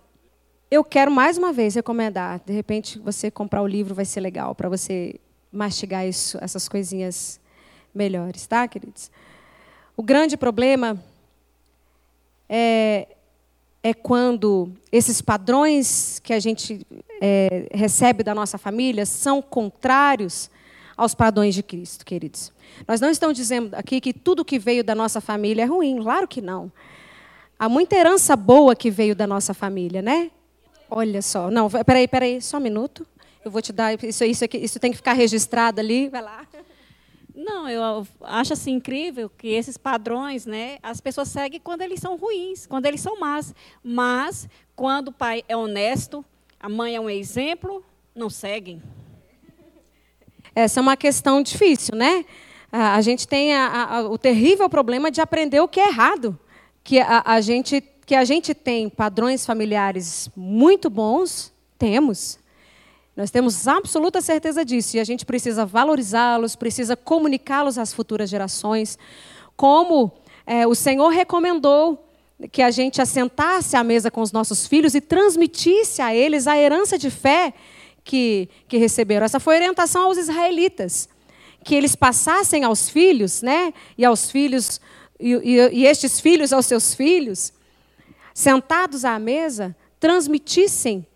Eu 0.70 0.84
quero 0.84 1.10
mais 1.10 1.38
uma 1.38 1.52
vez 1.52 1.74
recomendar, 1.74 2.42
de 2.44 2.52
repente 2.52 2.98
você 2.98 3.30
comprar 3.30 3.62
o 3.62 3.66
livro 3.66 3.94
vai 3.94 4.04
ser 4.04 4.20
legal 4.20 4.54
para 4.54 4.68
você 4.68 5.18
mastigar 5.50 6.06
isso, 6.06 6.36
essas 6.42 6.68
coisinhas 6.68 7.40
melhores, 7.94 8.46
tá, 8.46 8.66
queridos? 8.66 9.10
O 9.96 10.02
grande 10.02 10.36
problema 10.36 11.00
é, 12.48 13.06
é 13.82 13.94
quando 13.94 14.72
esses 14.90 15.20
padrões 15.22 16.18
que 16.18 16.32
a 16.32 16.40
gente 16.40 16.84
é, 17.20 17.68
recebe 17.72 18.22
da 18.22 18.34
nossa 18.34 18.58
família 18.58 19.06
são 19.06 19.40
contrários 19.40 20.50
aos 20.96 21.14
padrões 21.14 21.54
de 21.54 21.62
Cristo, 21.62 22.04
queridos. 22.04 22.52
Nós 22.88 23.00
não 23.00 23.10
estamos 23.10 23.36
dizendo 23.36 23.74
aqui 23.74 24.00
que 24.00 24.12
tudo 24.12 24.44
que 24.44 24.58
veio 24.58 24.82
da 24.82 24.94
nossa 24.94 25.20
família 25.20 25.62
é 25.62 25.66
ruim, 25.66 26.02
claro 26.02 26.26
que 26.26 26.40
não. 26.40 26.72
Há 27.58 27.68
muita 27.68 27.94
herança 27.96 28.34
boa 28.34 28.74
que 28.74 28.90
veio 28.90 29.14
da 29.14 29.26
nossa 29.26 29.54
família, 29.54 30.02
né? 30.02 30.30
Olha 30.90 31.22
só. 31.22 31.50
Não, 31.50 31.70
peraí, 31.70 32.08
peraí, 32.08 32.42
só 32.42 32.56
um 32.56 32.60
minuto. 32.60 33.06
Eu 33.44 33.50
vou 33.50 33.62
te 33.62 33.72
dar 33.72 33.94
isso, 34.02 34.24
isso, 34.24 34.44
aqui, 34.44 34.58
isso 34.58 34.80
tem 34.80 34.90
que 34.90 34.96
ficar 34.96 35.12
registrado 35.12 35.80
ali. 35.80 36.08
Vai 36.08 36.22
lá. 36.22 36.46
Não, 37.34 37.68
eu 37.68 38.06
acho 38.22 38.52
assim 38.52 38.74
incrível 38.74 39.28
que 39.28 39.48
esses 39.48 39.76
padrões, 39.76 40.46
né, 40.46 40.78
as 40.80 41.00
pessoas 41.00 41.28
seguem 41.28 41.58
quando 41.58 41.82
eles 41.82 41.98
são 41.98 42.16
ruins, 42.16 42.64
quando 42.64 42.86
eles 42.86 43.00
são 43.00 43.18
más. 43.18 43.52
Mas 43.82 44.48
quando 44.76 45.08
o 45.08 45.12
pai 45.12 45.42
é 45.48 45.56
honesto, 45.56 46.24
a 46.60 46.68
mãe 46.68 46.94
é 46.94 47.00
um 47.00 47.10
exemplo, 47.10 47.84
não 48.14 48.30
seguem. 48.30 48.80
Essa 50.54 50.78
é 50.78 50.82
uma 50.82 50.96
questão 50.96 51.42
difícil, 51.42 51.96
né? 51.96 52.24
A, 52.70 53.00
gente 53.00 53.26
tem 53.26 53.54
a, 53.54 53.84
a, 53.84 54.08
o 54.08 54.16
terrível 54.16 54.68
problema 54.68 55.10
de 55.10 55.20
aprender 55.20 55.60
o 55.60 55.68
que 55.68 55.80
é 55.80 55.88
errado, 55.88 56.38
que 56.82 57.00
a, 57.00 57.40
gente 57.40 57.82
que 58.06 58.14
a 58.14 58.24
gente 58.24 58.54
tem 58.54 58.88
padrões 58.88 59.46
familiares 59.46 60.28
muito 60.36 60.90
bons, 60.90 61.52
temos. 61.78 62.38
Nós 63.16 63.30
temos 63.30 63.68
absoluta 63.68 64.20
certeza 64.20 64.64
disso 64.64 64.96
e 64.96 65.00
a 65.00 65.04
gente 65.04 65.24
precisa 65.24 65.64
valorizá-los, 65.64 66.56
precisa 66.56 66.96
comunicá-los 66.96 67.78
às 67.78 67.92
futuras 67.92 68.28
gerações, 68.28 68.98
como 69.56 70.12
é, 70.44 70.66
o 70.66 70.74
Senhor 70.74 71.08
recomendou 71.10 72.08
que 72.50 72.60
a 72.60 72.70
gente 72.70 73.00
assentasse 73.00 73.76
à 73.76 73.84
mesa 73.84 74.10
com 74.10 74.20
os 74.20 74.32
nossos 74.32 74.66
filhos 74.66 74.94
e 74.94 75.00
transmitisse 75.00 76.02
a 76.02 76.14
eles 76.14 76.48
a 76.48 76.58
herança 76.58 76.98
de 76.98 77.08
fé 77.08 77.54
que, 78.02 78.48
que 78.66 78.76
receberam. 78.76 79.24
Essa 79.24 79.38
foi 79.38 79.54
a 79.54 79.58
orientação 79.58 80.06
aos 80.06 80.18
israelitas, 80.18 81.08
que 81.62 81.74
eles 81.74 81.94
passassem 81.94 82.64
aos 82.64 82.90
filhos, 82.90 83.42
né, 83.42 83.72
e 83.96 84.04
aos 84.04 84.30
filhos 84.30 84.80
e, 85.18 85.32
e, 85.32 85.68
e 85.72 85.86
estes 85.86 86.20
filhos 86.20 86.52
aos 86.52 86.66
seus 86.66 86.94
filhos, 86.94 87.52
sentados 88.34 89.04
à 89.04 89.18
mesa, 89.18 89.74
transmitissem 90.00 91.06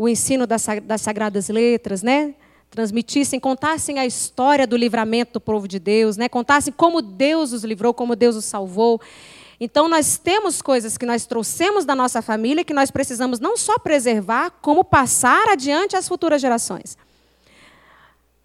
o 0.00 0.08
ensino 0.08 0.46
das, 0.46 0.64
das 0.84 1.02
sagradas 1.02 1.50
letras, 1.50 2.02
né? 2.02 2.34
Transmitissem, 2.70 3.38
contassem 3.38 3.98
a 3.98 4.06
história 4.06 4.66
do 4.66 4.74
livramento 4.74 5.34
do 5.34 5.40
povo 5.42 5.68
de 5.68 5.78
Deus, 5.78 6.16
né? 6.16 6.26
Contassem 6.26 6.72
como 6.74 7.02
Deus 7.02 7.52
os 7.52 7.64
livrou, 7.64 7.92
como 7.92 8.16
Deus 8.16 8.34
os 8.34 8.46
salvou. 8.46 8.98
Então 9.60 9.90
nós 9.90 10.16
temos 10.16 10.62
coisas 10.62 10.96
que 10.96 11.04
nós 11.04 11.26
trouxemos 11.26 11.84
da 11.84 11.94
nossa 11.94 12.22
família 12.22 12.64
que 12.64 12.72
nós 12.72 12.90
precisamos 12.90 13.40
não 13.40 13.58
só 13.58 13.78
preservar, 13.78 14.52
como 14.62 14.82
passar 14.82 15.50
adiante 15.50 15.94
às 15.94 16.08
futuras 16.08 16.40
gerações. 16.40 16.96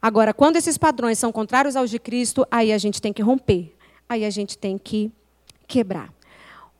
Agora, 0.01 0.33
quando 0.33 0.57
esses 0.57 0.77
padrões 0.77 1.17
são 1.17 1.31
contrários 1.31 1.77
aos 1.77 1.89
de 1.89 1.99
Cristo, 1.99 2.45
aí 2.51 2.73
a 2.73 2.77
gente 2.77 3.01
tem 3.01 3.13
que 3.13 3.21
romper. 3.21 3.73
Aí 4.09 4.25
a 4.25 4.29
gente 4.29 4.57
tem 4.57 4.77
que 4.77 5.09
quebrar. 5.69 6.13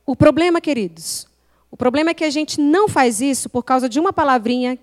O 0.04 0.14
problema, 0.14 0.60
queridos, 0.60 1.26
o 1.70 1.76
problema 1.76 2.10
é 2.10 2.14
que 2.14 2.24
a 2.24 2.30
gente 2.30 2.60
não 2.60 2.88
faz 2.88 3.20
isso 3.20 3.48
por 3.48 3.62
causa 3.62 3.88
de 3.88 3.98
uma 3.98 4.12
palavrinha 4.12 4.78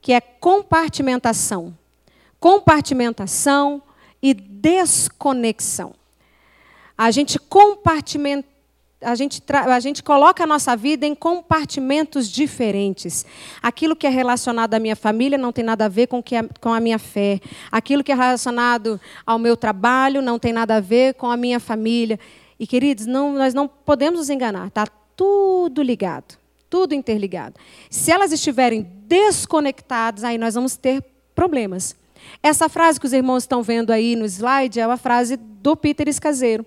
que 0.00 0.12
é 0.12 0.20
compartimentação. 0.20 1.76
Compartimentação 2.38 3.82
e 4.22 4.32
desconexão. 4.32 5.94
A 6.96 7.10
gente 7.10 7.38
compartimenta 7.38 8.48
a 9.02 9.14
gente, 9.14 9.42
a 9.48 9.80
gente 9.80 10.02
coloca 10.02 10.44
a 10.44 10.46
nossa 10.46 10.76
vida 10.76 11.06
em 11.06 11.14
compartimentos 11.14 12.28
diferentes. 12.28 13.24
Aquilo 13.62 13.96
que 13.96 14.06
é 14.06 14.10
relacionado 14.10 14.74
à 14.74 14.78
minha 14.78 14.94
família 14.94 15.38
não 15.38 15.52
tem 15.52 15.64
nada 15.64 15.86
a 15.86 15.88
ver 15.88 16.06
com, 16.06 16.22
que 16.22 16.36
é, 16.36 16.42
com 16.60 16.72
a 16.72 16.80
minha 16.80 16.98
fé. 16.98 17.40
Aquilo 17.72 18.04
que 18.04 18.12
é 18.12 18.14
relacionado 18.14 19.00
ao 19.24 19.38
meu 19.38 19.56
trabalho 19.56 20.20
não 20.20 20.38
tem 20.38 20.52
nada 20.52 20.76
a 20.76 20.80
ver 20.80 21.14
com 21.14 21.30
a 21.30 21.36
minha 21.36 21.58
família. 21.58 22.20
E, 22.58 22.66
queridos, 22.66 23.06
não, 23.06 23.32
nós 23.32 23.54
não 23.54 23.66
podemos 23.66 24.20
nos 24.20 24.28
enganar. 24.28 24.66
Está 24.66 24.86
tudo 25.20 25.82
ligado. 25.82 26.38
tudo 26.70 26.94
interligado. 26.94 27.56
Se 27.90 28.10
elas 28.10 28.32
estiverem 28.32 28.88
desconectadas, 29.06 30.24
aí 30.24 30.38
nós 30.38 30.54
vamos 30.54 30.76
ter 30.76 31.04
problemas. 31.34 31.94
Essa 32.42 32.68
frase 32.68 32.98
que 32.98 33.04
os 33.04 33.12
irmãos 33.12 33.42
estão 33.42 33.60
vendo 33.60 33.90
aí 33.90 34.16
no 34.16 34.24
slide 34.24 34.80
é 34.80 34.86
uma 34.86 34.96
frase 34.96 35.36
do 35.36 35.76
Peter 35.76 36.08
Escaseiro. 36.08 36.64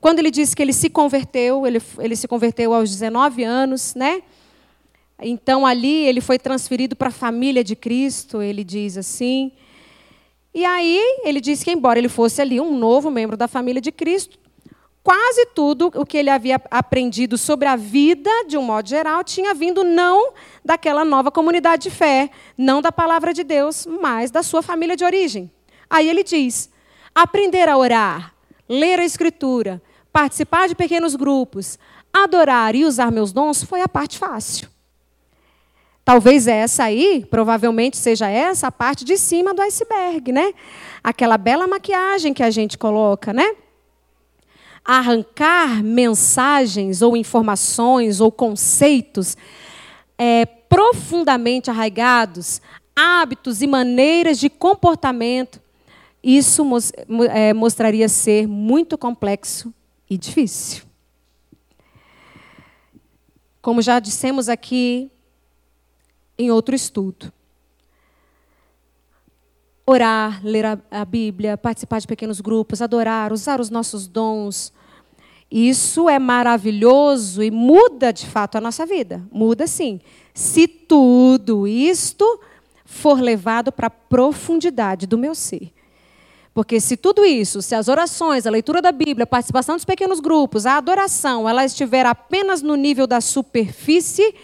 Quando 0.00 0.18
ele 0.18 0.32
disse 0.32 0.56
que 0.56 0.62
ele 0.62 0.72
se 0.72 0.88
converteu, 0.90 1.64
ele, 1.64 1.80
ele 1.98 2.16
se 2.16 2.26
converteu 2.26 2.74
aos 2.74 2.90
19 2.90 3.44
anos, 3.44 3.94
né? 3.94 4.22
Então 5.20 5.64
ali 5.64 6.06
ele 6.06 6.20
foi 6.20 6.38
transferido 6.38 6.96
para 6.96 7.08
a 7.08 7.12
família 7.12 7.62
de 7.62 7.76
Cristo, 7.76 8.42
ele 8.42 8.64
diz 8.64 8.96
assim. 8.96 9.52
E 10.52 10.64
aí 10.64 10.98
ele 11.24 11.40
disse 11.40 11.64
que, 11.64 11.70
embora 11.70 12.00
ele 12.00 12.08
fosse 12.08 12.42
ali 12.42 12.58
um 12.58 12.76
novo 12.76 13.10
membro 13.10 13.36
da 13.36 13.46
família 13.46 13.80
de 13.80 13.92
Cristo, 13.92 14.41
quase 15.02 15.46
tudo 15.46 15.90
o 15.94 16.06
que 16.06 16.16
ele 16.16 16.30
havia 16.30 16.60
aprendido 16.70 17.36
sobre 17.36 17.66
a 17.66 17.76
vida, 17.76 18.30
de 18.46 18.56
um 18.56 18.62
modo 18.62 18.88
geral, 18.88 19.24
tinha 19.24 19.52
vindo 19.52 19.82
não 19.82 20.32
daquela 20.64 21.04
nova 21.04 21.30
comunidade 21.30 21.84
de 21.84 21.90
fé, 21.90 22.30
não 22.56 22.80
da 22.80 22.92
palavra 22.92 23.34
de 23.34 23.42
Deus, 23.42 23.86
mas 23.86 24.30
da 24.30 24.42
sua 24.42 24.62
família 24.62 24.96
de 24.96 25.04
origem. 25.04 25.50
Aí 25.90 26.08
ele 26.08 26.22
diz: 26.22 26.70
aprender 27.14 27.68
a 27.68 27.76
orar, 27.76 28.34
ler 28.68 29.00
a 29.00 29.04
Escritura, 29.04 29.82
participar 30.12 30.68
de 30.68 30.74
pequenos 30.74 31.16
grupos, 31.16 31.78
adorar 32.12 32.74
e 32.74 32.84
usar 32.84 33.10
meus 33.10 33.32
dons 33.32 33.64
foi 33.64 33.80
a 33.80 33.88
parte 33.88 34.18
fácil. 34.18 34.68
Talvez 36.04 36.48
essa 36.48 36.84
aí, 36.84 37.24
provavelmente 37.30 37.96
seja 37.96 38.28
essa 38.28 38.66
a 38.66 38.72
parte 38.72 39.04
de 39.04 39.16
cima 39.16 39.54
do 39.54 39.62
iceberg, 39.62 40.32
né? 40.32 40.52
Aquela 41.02 41.38
bela 41.38 41.66
maquiagem 41.68 42.34
que 42.34 42.42
a 42.42 42.50
gente 42.50 42.76
coloca, 42.76 43.32
né? 43.32 43.54
Arrancar 44.84 45.82
mensagens 45.82 47.02
ou 47.02 47.16
informações 47.16 48.20
ou 48.20 48.32
conceitos 48.32 49.36
é, 50.18 50.44
profundamente 50.44 51.70
arraigados, 51.70 52.60
hábitos 52.94 53.62
e 53.62 53.66
maneiras 53.66 54.38
de 54.38 54.48
comportamento, 54.48 55.60
isso 56.22 56.64
é, 57.30 57.52
mostraria 57.52 58.08
ser 58.08 58.46
muito 58.46 58.96
complexo 58.96 59.72
e 60.08 60.16
difícil. 60.16 60.84
Como 63.60 63.82
já 63.82 63.98
dissemos 63.98 64.48
aqui 64.48 65.10
em 66.38 66.50
outro 66.50 66.74
estudo. 66.74 67.32
Orar, 69.84 70.40
ler 70.44 70.64
a, 70.90 71.04
Bíblia, 71.04 71.58
participar 71.58 72.00
de 72.00 72.06
pequenos 72.06 72.40
grupos, 72.40 72.80
adorar, 72.80 73.32
usar 73.32 73.60
os 73.60 73.68
nossos 73.68 74.06
dons. 74.06 74.72
Isso 75.50 76.08
é 76.08 76.18
maravilhoso 76.18 77.42
e 77.42 77.50
muda 77.50 78.12
de 78.12 78.26
fato 78.26 78.56
a 78.56 78.60
nossa 78.60 78.86
vida. 78.86 79.22
Muda 79.30 79.66
sim. 79.66 80.00
Se 80.32 80.68
tudo 80.68 81.66
isto 81.66 82.40
for 82.84 83.20
levado 83.20 83.72
para 83.72 83.88
a 83.88 83.90
profundidade 83.90 85.06
do 85.06 85.18
meu 85.18 85.34
ser. 85.34 85.72
Porque 86.54 86.78
se 86.78 86.96
tudo 86.96 87.24
isso, 87.24 87.62
se 87.62 87.74
as 87.74 87.88
orações, 87.88 88.46
a 88.46 88.50
leitura 88.50 88.82
da 88.82 88.92
Bíblia, 88.92 89.24
a 89.24 89.26
participação 89.26 89.74
dos 89.74 89.84
pequenos 89.84 90.20
grupos, 90.20 90.66
a 90.66 90.76
adoração, 90.76 91.48
ela 91.48 91.64
estiver 91.64 92.04
apenas 92.04 92.60
no 92.60 92.76
nível 92.76 93.06
da 93.06 93.20
superfície, 93.20 94.34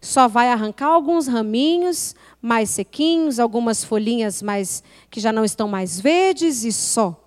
só 0.00 0.28
vai 0.28 0.50
arrancar 0.50 0.88
alguns 0.88 1.26
raminhos 1.26 2.14
mais 2.44 2.68
sequinhos, 2.68 3.38
algumas 3.38 3.82
folhinhas 3.82 4.42
mais 4.42 4.84
que 5.10 5.18
já 5.18 5.32
não 5.32 5.46
estão 5.46 5.66
mais 5.66 5.98
verdes 5.98 6.62
e 6.62 6.70
só. 6.70 7.18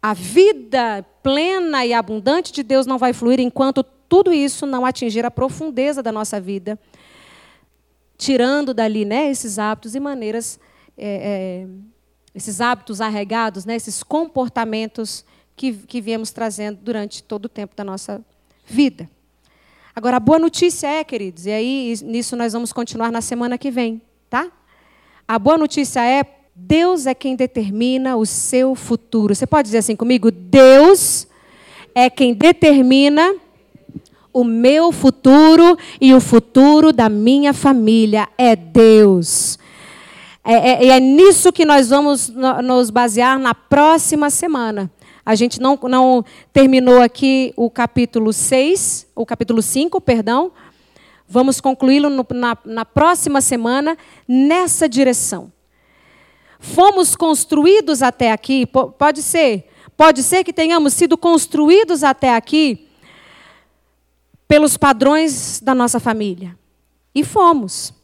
A 0.00 0.14
vida 0.14 1.04
plena 1.24 1.84
e 1.84 1.92
abundante 1.92 2.52
de 2.52 2.62
Deus 2.62 2.86
não 2.86 2.98
vai 2.98 3.12
fluir 3.12 3.40
enquanto 3.40 3.82
tudo 3.82 4.32
isso 4.32 4.64
não 4.64 4.86
atingir 4.86 5.26
a 5.26 5.30
profundeza 5.30 6.04
da 6.04 6.12
nossa 6.12 6.40
vida, 6.40 6.78
tirando 8.16 8.72
dali 8.72 9.04
né, 9.04 9.28
esses 9.28 9.58
hábitos 9.58 9.96
e 9.96 10.00
maneiras, 10.00 10.60
é, 10.96 11.64
é, 11.64 11.68
esses 12.32 12.60
hábitos 12.60 13.00
arregados, 13.00 13.64
né, 13.64 13.74
esses 13.74 14.04
comportamentos 14.04 15.24
que, 15.56 15.72
que 15.72 16.00
viemos 16.00 16.30
trazendo 16.30 16.78
durante 16.80 17.24
todo 17.24 17.46
o 17.46 17.48
tempo 17.48 17.74
da 17.74 17.82
nossa 17.82 18.24
vida. 18.64 19.10
Agora, 19.96 20.18
a 20.18 20.20
boa 20.20 20.38
notícia 20.38 20.86
é, 20.86 21.02
queridos, 21.02 21.44
e 21.44 21.50
aí 21.50 21.94
nisso 22.04 22.36
nós 22.36 22.52
vamos 22.52 22.72
continuar 22.72 23.10
na 23.10 23.20
semana 23.20 23.58
que 23.58 23.70
vem, 23.70 24.00
tá? 24.32 24.50
A 25.28 25.38
boa 25.38 25.58
notícia 25.58 26.02
é, 26.02 26.24
Deus 26.56 27.04
é 27.04 27.12
quem 27.12 27.36
determina 27.36 28.16
o 28.16 28.24
seu 28.24 28.74
futuro. 28.74 29.34
Você 29.34 29.46
pode 29.46 29.66
dizer 29.66 29.78
assim 29.78 29.94
comigo? 29.94 30.30
Deus 30.30 31.26
é 31.94 32.08
quem 32.08 32.32
determina 32.32 33.34
o 34.32 34.42
meu 34.42 34.90
futuro 34.90 35.76
e 36.00 36.14
o 36.14 36.20
futuro 36.20 36.94
da 36.94 37.10
minha 37.10 37.52
família. 37.52 38.26
É 38.38 38.56
Deus. 38.56 39.58
É, 40.42 40.86
é, 40.86 40.88
é 40.88 40.98
nisso 40.98 41.52
que 41.52 41.66
nós 41.66 41.90
vamos 41.90 42.32
nos 42.64 42.88
basear 42.88 43.38
na 43.38 43.54
próxima 43.54 44.30
semana. 44.30 44.90
A 45.26 45.34
gente 45.34 45.60
não, 45.60 45.78
não 45.82 46.24
terminou 46.54 47.02
aqui 47.02 47.52
o 47.54 47.68
capítulo 47.68 48.32
6, 48.32 49.08
o 49.14 49.26
capítulo 49.26 49.60
5, 49.60 50.00
perdão. 50.00 50.52
Vamos 51.32 51.62
concluí-lo 51.62 52.10
na, 52.10 52.58
na 52.62 52.84
próxima 52.84 53.40
semana 53.40 53.96
nessa 54.28 54.86
direção. 54.86 55.50
Fomos 56.60 57.16
construídos 57.16 58.02
até 58.02 58.30
aqui, 58.30 58.66
pode 58.66 59.22
ser, 59.22 59.66
pode 59.96 60.22
ser 60.22 60.44
que 60.44 60.52
tenhamos 60.52 60.92
sido 60.92 61.16
construídos 61.16 62.04
até 62.04 62.34
aqui 62.34 62.86
pelos 64.46 64.76
padrões 64.76 65.58
da 65.58 65.74
nossa 65.74 65.98
família. 65.98 66.54
E 67.14 67.24
fomos. 67.24 67.94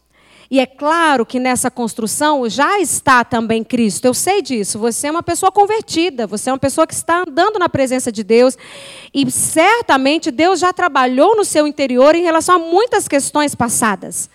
E 0.50 0.58
é 0.58 0.64
claro 0.64 1.26
que 1.26 1.38
nessa 1.38 1.70
construção 1.70 2.48
já 2.48 2.80
está 2.80 3.22
também 3.22 3.62
Cristo. 3.62 4.06
Eu 4.06 4.14
sei 4.14 4.40
disso. 4.40 4.78
Você 4.78 5.06
é 5.06 5.10
uma 5.10 5.22
pessoa 5.22 5.52
convertida, 5.52 6.26
você 6.26 6.48
é 6.48 6.52
uma 6.52 6.58
pessoa 6.58 6.86
que 6.86 6.94
está 6.94 7.20
andando 7.20 7.58
na 7.58 7.68
presença 7.68 8.10
de 8.10 8.24
Deus. 8.24 8.56
E 9.12 9.30
certamente 9.30 10.30
Deus 10.30 10.58
já 10.58 10.72
trabalhou 10.72 11.36
no 11.36 11.44
seu 11.44 11.66
interior 11.66 12.14
em 12.14 12.22
relação 12.22 12.56
a 12.56 12.58
muitas 12.58 13.06
questões 13.06 13.54
passadas. 13.54 14.30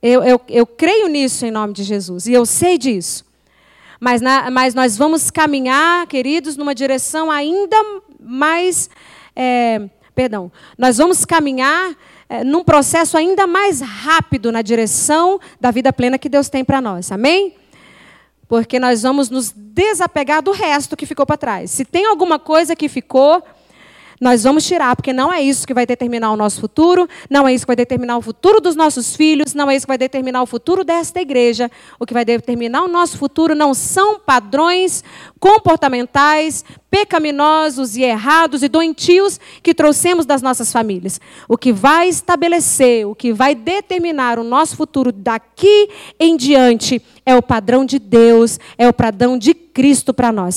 Eu, 0.00 0.22
eu, 0.22 0.40
eu 0.48 0.64
creio 0.64 1.08
nisso 1.08 1.44
em 1.44 1.50
nome 1.50 1.72
de 1.72 1.82
Jesus. 1.82 2.26
E 2.26 2.32
eu 2.32 2.46
sei 2.46 2.78
disso. 2.78 3.24
Mas, 3.98 4.20
na, 4.20 4.48
mas 4.48 4.74
nós 4.74 4.96
vamos 4.96 5.28
caminhar, 5.28 6.06
queridos, 6.06 6.56
numa 6.56 6.74
direção 6.74 7.32
ainda 7.32 7.76
mais. 8.20 8.88
É, 9.34 9.88
perdão. 10.14 10.52
Nós 10.78 10.98
vamos 10.98 11.24
caminhar 11.24 11.96
é, 12.32 12.42
num 12.42 12.64
processo 12.64 13.18
ainda 13.18 13.46
mais 13.46 13.82
rápido 13.82 14.50
na 14.50 14.62
direção 14.62 15.38
da 15.60 15.70
vida 15.70 15.92
plena 15.92 16.16
que 16.16 16.30
Deus 16.30 16.48
tem 16.48 16.64
para 16.64 16.80
nós. 16.80 17.12
Amém? 17.12 17.56
Porque 18.48 18.78
nós 18.78 19.02
vamos 19.02 19.28
nos 19.28 19.52
desapegar 19.54 20.40
do 20.40 20.50
resto 20.50 20.96
que 20.96 21.04
ficou 21.04 21.26
para 21.26 21.36
trás. 21.36 21.70
Se 21.70 21.84
tem 21.84 22.06
alguma 22.06 22.38
coisa 22.38 22.74
que 22.74 22.88
ficou, 22.88 23.42
nós 24.22 24.44
vamos 24.44 24.64
tirar, 24.64 24.94
porque 24.94 25.12
não 25.12 25.32
é 25.32 25.42
isso 25.42 25.66
que 25.66 25.74
vai 25.74 25.84
determinar 25.84 26.30
o 26.30 26.36
nosso 26.36 26.60
futuro, 26.60 27.08
não 27.28 27.48
é 27.48 27.52
isso 27.52 27.64
que 27.64 27.70
vai 27.70 27.74
determinar 27.74 28.16
o 28.16 28.22
futuro 28.22 28.60
dos 28.60 28.76
nossos 28.76 29.16
filhos, 29.16 29.52
não 29.52 29.68
é 29.68 29.74
isso 29.74 29.84
que 29.84 29.90
vai 29.90 29.98
determinar 29.98 30.40
o 30.42 30.46
futuro 30.46 30.84
desta 30.84 31.20
igreja. 31.20 31.68
O 31.98 32.06
que 32.06 32.14
vai 32.14 32.24
determinar 32.24 32.84
o 32.84 32.88
nosso 32.88 33.18
futuro 33.18 33.52
não 33.52 33.74
são 33.74 34.20
padrões 34.20 35.02
comportamentais, 35.40 36.64
pecaminosos 36.88 37.96
e 37.96 38.02
errados 38.02 38.62
e 38.62 38.68
doentios 38.68 39.40
que 39.60 39.74
trouxemos 39.74 40.24
das 40.24 40.40
nossas 40.40 40.70
famílias. 40.70 41.20
O 41.48 41.58
que 41.58 41.72
vai 41.72 42.08
estabelecer, 42.08 43.04
o 43.04 43.16
que 43.16 43.32
vai 43.32 43.56
determinar 43.56 44.38
o 44.38 44.44
nosso 44.44 44.76
futuro 44.76 45.10
daqui 45.10 45.88
em 46.20 46.36
diante 46.36 47.02
é 47.26 47.34
o 47.34 47.42
padrão 47.42 47.84
de 47.84 47.98
Deus, 47.98 48.60
é 48.78 48.86
o 48.86 48.92
padrão 48.92 49.36
de 49.36 49.52
Cristo 49.52 50.14
para 50.14 50.30
nós. 50.30 50.50